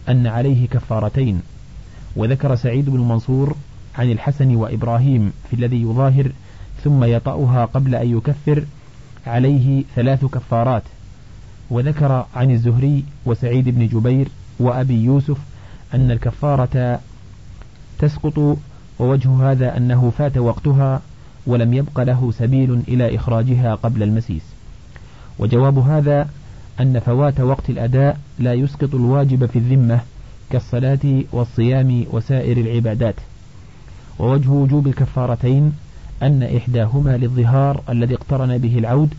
أن 0.09 0.27
عليه 0.27 0.67
كفارتين. 0.67 1.41
وذكر 2.15 2.55
سعيد 2.55 2.89
بن 2.89 2.99
منصور 2.99 3.55
عن 3.97 4.11
الحسن 4.11 4.55
وإبراهيم 4.55 5.33
في 5.49 5.55
الذي 5.55 5.81
يظاهر 5.81 6.31
ثم 6.83 7.03
يطأها 7.03 7.65
قبل 7.65 7.95
أن 7.95 8.17
يكفر 8.17 8.63
عليه 9.29 9.83
ثلاث 9.95 10.25
كفارات 10.25 10.83
وذكر 11.69 12.25
عن 12.35 12.51
الزهري 12.51 13.03
وسعيد 13.25 13.69
بن 13.69 13.87
جبير 13.87 14.27
وأبي 14.59 15.03
يوسف 15.03 15.37
أن 15.93 16.11
الكفارة 16.11 16.99
تسقط 17.99 18.57
ووجه 18.99 19.51
هذا 19.51 19.77
أنه 19.77 20.11
فات 20.17 20.37
وقتها 20.37 21.01
ولم 21.47 21.73
يبق 21.73 21.99
له 21.99 22.31
سبيل 22.31 22.81
إلى 22.87 23.15
إخراجها 23.15 23.75
قبل 23.75 24.03
المسيس. 24.03 24.41
وجواب 25.39 25.77
هذا 25.77 26.29
أن 26.79 26.99
فوات 26.99 27.39
وقت 27.39 27.69
الأداء 27.69 28.19
لا 28.39 28.53
يسقط 28.53 28.95
الواجب 28.95 29.45
في 29.45 29.59
الذمة 29.59 29.99
كالصلاة 30.49 31.23
والصيام 31.31 32.05
وسائر 32.11 32.57
العبادات. 32.57 33.15
ووجه 34.19 34.49
وجوب 34.49 34.87
الكفارتين 34.87 35.73
أن 36.23 36.43
إحداهما 36.43 37.17
للظهار 37.17 37.81
الذي 37.89 38.13
اقترن 38.13 38.57
به 38.57 38.77
العود 38.77 39.13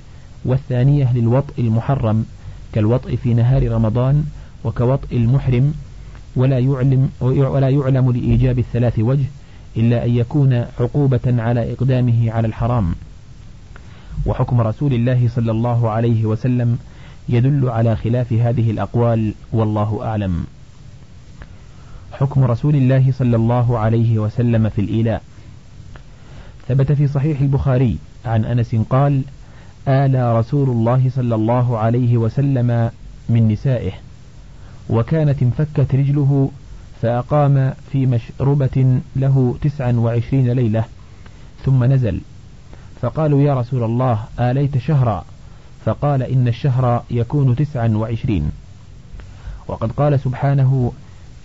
والثانية 0.44 1.12
للوطء 1.14 1.52
المحرم 1.58 2.24
كالوطء 2.72 3.16
في 3.16 3.34
نهار 3.34 3.72
رمضان 3.72 4.24
وكوطء 4.64 5.16
المحرم 5.16 5.74
ولا 6.36 6.58
يعلم 6.58 7.08
ولا 7.20 7.68
يعلم 7.68 8.12
لإيجاب 8.12 8.58
الثلاث 8.58 8.98
وجه 8.98 9.24
إلا 9.76 10.04
أن 10.04 10.10
يكون 10.10 10.64
عقوبة 10.80 11.20
على 11.26 11.72
إقدامه 11.72 12.30
على 12.30 12.46
الحرام. 12.48 12.94
وحكم 14.26 14.60
رسول 14.60 14.92
الله 14.92 15.28
صلى 15.28 15.50
الله 15.50 15.90
عليه 15.90 16.26
وسلم 16.26 16.78
يدل 17.28 17.68
على 17.68 17.96
خلاف 17.96 18.32
هذه 18.32 18.70
الأقوال 18.70 19.34
والله 19.52 20.00
أعلم. 20.04 20.44
حكم 22.12 22.44
رسول 22.44 22.74
الله 22.76 23.12
صلى 23.12 23.36
الله 23.36 23.78
عليه 23.78 24.18
وسلم 24.18 24.68
في 24.68 24.80
الإيلاء. 24.80 25.22
ثبت 26.70 26.92
في 26.92 27.08
صحيح 27.08 27.40
البخاري 27.40 27.98
عن 28.24 28.44
أنس 28.44 28.76
قال 28.90 29.22
آلى 29.88 30.38
رسول 30.38 30.68
الله 30.68 31.10
صلى 31.14 31.34
الله 31.34 31.78
عليه 31.78 32.16
وسلم 32.16 32.90
من 33.28 33.48
نسائه 33.48 33.92
وكانت 34.90 35.42
انفكت 35.42 35.94
رجله 35.94 36.50
فأقام 37.02 37.72
في 37.92 38.06
مشربة 38.06 39.00
له 39.16 39.56
تسعا 39.62 39.92
وعشرين 39.92 40.52
ليلة 40.52 40.84
ثم 41.64 41.84
نزل. 41.84 42.20
فقالوا 43.00 43.42
يا 43.42 43.54
رسول 43.54 43.84
الله 43.84 44.24
آليت 44.40 44.78
شهرا؟ 44.78 45.24
فقال 45.84 46.22
إن 46.22 46.48
الشهر 46.48 47.04
يكون 47.10 47.56
تسعا 47.56 47.88
وعشرين. 47.88 48.50
وقد 49.68 49.92
قال 49.92 50.20
سبحانه 50.20 50.92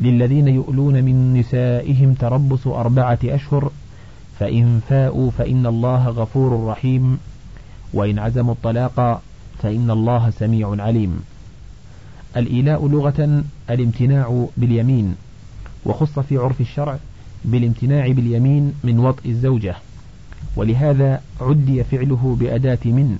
للذين 0.01 0.47
يؤلون 0.47 1.03
من 1.03 1.33
نسائهم 1.33 2.13
تربص 2.13 2.67
أربعة 2.67 3.19
أشهر 3.23 3.71
فإن 4.39 4.81
فاءوا 4.89 5.31
فإن 5.31 5.65
الله 5.65 6.09
غفور 6.09 6.67
رحيم. 6.67 7.19
وإن 7.93 8.19
عزموا 8.19 8.53
الطلاق 8.53 9.21
فإن 9.63 9.91
الله 9.91 10.29
سميع 10.29 10.75
عليم. 10.79 11.23
الإيلاء 12.37 12.87
لغة 12.87 13.43
الامتناع 13.69 14.47
باليمين. 14.57 15.15
وخص 15.85 16.19
في 16.19 16.37
عرف 16.37 16.61
الشرع 16.61 16.97
بالامتناع 17.45 18.11
باليمين 18.11 18.73
من 18.83 18.99
وطء 18.99 19.29
الزوجة. 19.29 19.75
ولهذا 20.55 21.21
عدي 21.41 21.83
فعله 21.83 22.37
بأداة 22.39 22.79
من 22.85 23.17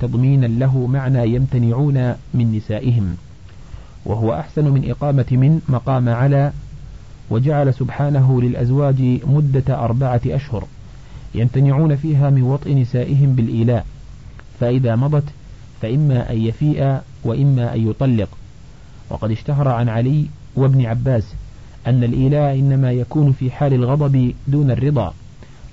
تضمينا 0.00 0.46
له 0.46 0.86
معنى 0.86 1.34
يمتنعون 1.34 2.14
من 2.34 2.56
نسائهم. 2.56 3.16
وهو 4.04 4.34
أحسن 4.34 4.64
من 4.68 4.90
إقامة 4.90 5.26
من 5.30 5.60
مقام 5.68 6.08
على 6.08 6.52
وجعل 7.30 7.74
سبحانه 7.74 8.42
للأزواج 8.42 9.02
مدة 9.26 9.84
أربعة 9.84 10.20
أشهر 10.26 10.64
يمتنعون 11.34 11.96
فيها 11.96 12.30
من 12.30 12.42
وطء 12.42 12.74
نسائهم 12.74 13.32
بالإيلاء 13.34 13.86
فإذا 14.60 14.96
مضت 14.96 15.24
فإما 15.82 16.32
أن 16.32 16.42
يفيء 16.42 17.00
وإما 17.24 17.74
أن 17.74 17.90
يطلق. 17.90 18.28
وقد 19.10 19.30
اشتهر 19.30 19.68
عن 19.68 19.88
علي 19.88 20.26
وابن 20.56 20.86
عباس 20.86 21.24
أن 21.86 22.04
الإيلاء 22.04 22.54
إنما 22.54 22.92
يكون 22.92 23.32
في 23.32 23.50
حال 23.50 23.74
الغضب 23.74 24.34
دون 24.48 24.70
الرضا 24.70 25.14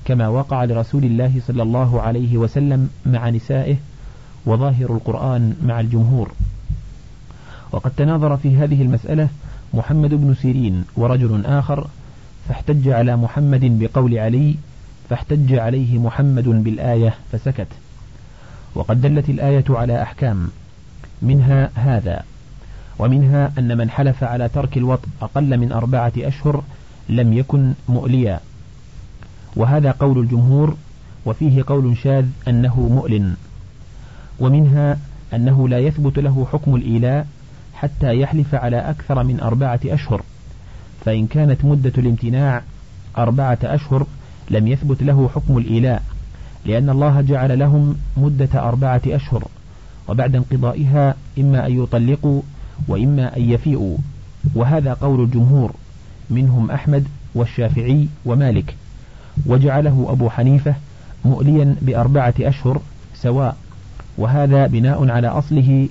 كما 0.06 0.28
وقع 0.28 0.64
لرسول 0.64 1.04
الله 1.04 1.42
صلى 1.48 1.64
الله 1.64 2.02
عليه 2.02 2.38
وسلم 2.38 2.90
مع 3.06 3.30
نسائه 3.30 3.76
وظاهر 4.46 4.94
القرآن 4.94 5.56
مع 5.64 5.80
الجمهور. 5.80 6.32
وقد 7.72 7.92
تناظر 7.98 8.38
في 8.38 8.58
هذه 8.58 8.82
المسألة 8.82 9.30
محمد 9.74 10.14
بن 10.14 10.34
سيرين 10.42 10.86
ورجل 10.98 11.46
آخر 11.46 11.88
فاحتج 12.50 12.90
على 12.90 13.16
محمد 13.16 13.80
بقول 13.80 14.18
علي 14.18 14.56
فاحتج 15.10 15.54
عليه 15.54 15.98
محمد 15.98 16.44
بالآية 16.44 17.14
فسكت. 17.32 17.68
وقد 18.76 19.02
دلت 19.02 19.30
الآية 19.30 19.64
على 19.70 20.02
أحكام 20.02 20.48
منها 21.22 21.70
هذا 21.76 22.24
ومنها 23.00 23.52
أن 23.58 23.78
من 23.78 23.90
حلف 23.90 24.24
على 24.24 24.50
ترك 24.50 24.78
الوطء 24.78 25.08
أقل 25.22 25.58
من 25.58 25.72
أربعة 25.72 26.14
أشهر 26.18 26.64
لم 27.10 27.34
يكن 27.34 27.74
مؤليا. 27.90 28.40
وهذا 29.56 29.92
قول 29.92 30.20
الجمهور 30.20 30.76
وفيه 31.26 31.64
قول 31.68 31.98
شاذ 31.98 32.26
أنه 32.48 32.80
مؤلن. 32.80 33.36
ومنها 34.40 34.98
أنه 35.34 35.70
لا 35.70 35.80
يثبت 35.80 36.20
له 36.20 36.48
حكم 36.52 36.76
الإيلاء 36.76 37.28
حتى 37.84 38.20
يحلف 38.20 38.56
على 38.56 38.78
أكثر 38.78 39.24
من 39.24 39.40
أربعة 39.40 39.80
أشهر. 39.86 40.22
فإن 41.06 41.28
كانت 41.28 41.66
مدة 41.66 41.94
الامتناع 41.98 42.62
أربعة 43.18 43.58
أشهر 43.64 44.08
لم 44.50 44.68
يثبت 44.68 45.04
له 45.04 45.30
حكم 45.36 45.58
الإيلاء 45.58 46.04
لأن 46.66 46.90
الله 46.90 47.22
جعل 47.22 47.60
لهم 47.60 47.96
مدة 48.18 48.50
أربعة 48.56 49.02
أشهر 49.08 49.48
وبعد 50.08 50.36
انقضائها 50.36 51.16
إما 51.40 51.68
أن 51.68 51.84
يطلقوا 51.84 52.42
وإما 52.88 53.38
أن 53.38 53.42
يفيئوا. 53.42 53.98
وهذا 54.56 54.94
قول 54.94 55.24
الجمهور 55.24 55.72
منهم 56.30 56.72
أحمد 56.72 57.08
والشافعي 57.36 58.08
ومالك. 58.26 58.76
وجعله 59.46 60.08
أبو 60.10 60.30
حنيفة 60.30 60.76
مؤليا 61.26 61.76
بأربعة 61.82 62.34
أشهر 62.40 62.82
سواء. 63.16 63.58
وهذا 64.18 64.68
بناء 64.68 65.10
على 65.10 65.28
أصله 65.28 65.88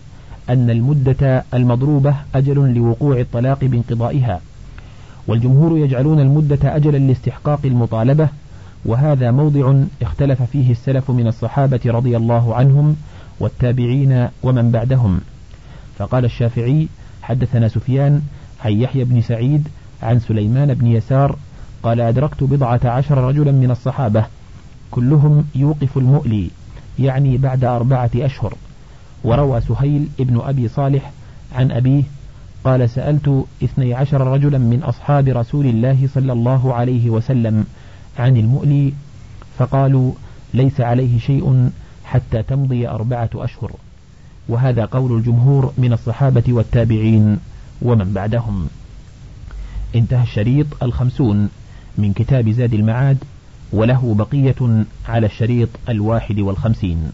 أن 0.50 0.70
المدة 0.70 1.44
المضروبة 1.54 2.14
أجل 2.34 2.74
لوقوع 2.74 3.20
الطلاق 3.20 3.64
بانقضائها 3.64 4.40
والجمهور 5.26 5.78
يجعلون 5.78 6.20
المدة 6.20 6.76
أجلا 6.76 6.98
لاستحقاق 6.98 7.60
المطالبة 7.64 8.28
وهذا 8.84 9.30
موضع 9.30 9.74
اختلف 10.02 10.42
فيه 10.42 10.70
السلف 10.70 11.10
من 11.10 11.26
الصحابة 11.26 11.80
رضي 11.86 12.16
الله 12.16 12.54
عنهم 12.54 12.96
والتابعين 13.40 14.28
ومن 14.42 14.70
بعدهم. 14.70 15.20
فقال 15.98 16.24
الشافعي 16.24 16.88
حدثنا 17.22 17.68
سفيان 17.68 18.22
عن 18.64 18.72
يحيى 18.72 19.04
بن 19.04 19.20
سعيد 19.20 19.68
عن 20.02 20.18
سليمان 20.18 20.74
بن 20.74 20.86
يسار 20.86 21.36
قال 21.82 22.00
أدركت 22.00 22.44
بضعة 22.44 22.80
عشر 22.84 23.18
رجلا 23.18 23.52
من 23.52 23.70
الصحابة 23.70 24.24
كلهم 24.90 25.44
يوقف 25.54 25.96
المؤلي 25.96 26.50
يعني 26.98 27.36
بعد 27.36 27.64
أربعة 27.64 28.10
أشهر. 28.16 28.54
وروى 29.24 29.60
سهيل 29.60 30.08
ابن 30.20 30.40
أبي 30.40 30.68
صالح 30.68 31.12
عن 31.52 31.70
أبيه 31.70 32.02
قال 32.64 32.90
سألت 32.90 33.44
اثني 33.64 33.94
عشر 33.94 34.26
رجلا 34.26 34.58
من 34.58 34.82
أصحاب 34.82 35.28
رسول 35.28 35.66
الله 35.66 36.08
صلى 36.14 36.32
الله 36.32 36.74
عليه 36.74 37.10
وسلم 37.10 37.64
عن 38.18 38.36
المؤلي 38.36 38.92
فقالوا 39.58 40.12
ليس 40.54 40.80
عليه 40.80 41.18
شيء 41.18 41.70
حتى 42.04 42.42
تمضي 42.42 42.88
أربعة 42.88 43.30
أشهر. 43.34 43.72
وهذا 44.48 44.84
قول 44.84 45.12
الجمهور 45.12 45.72
من 45.78 45.92
الصحابة 45.92 46.44
والتابعين 46.48 47.38
ومن 47.82 48.12
بعدهم. 48.12 48.66
انتهى 49.94 50.22
الشريط 50.22 50.66
الخمسون 50.82 51.48
من 51.98 52.12
كتاب 52.12 52.50
زاد 52.50 52.74
المعاد 52.74 53.18
وله 53.72 54.14
بقية 54.14 54.84
على 55.08 55.26
الشريط 55.26 55.68
الواحد 55.88 56.40
والخمسين. 56.40 57.12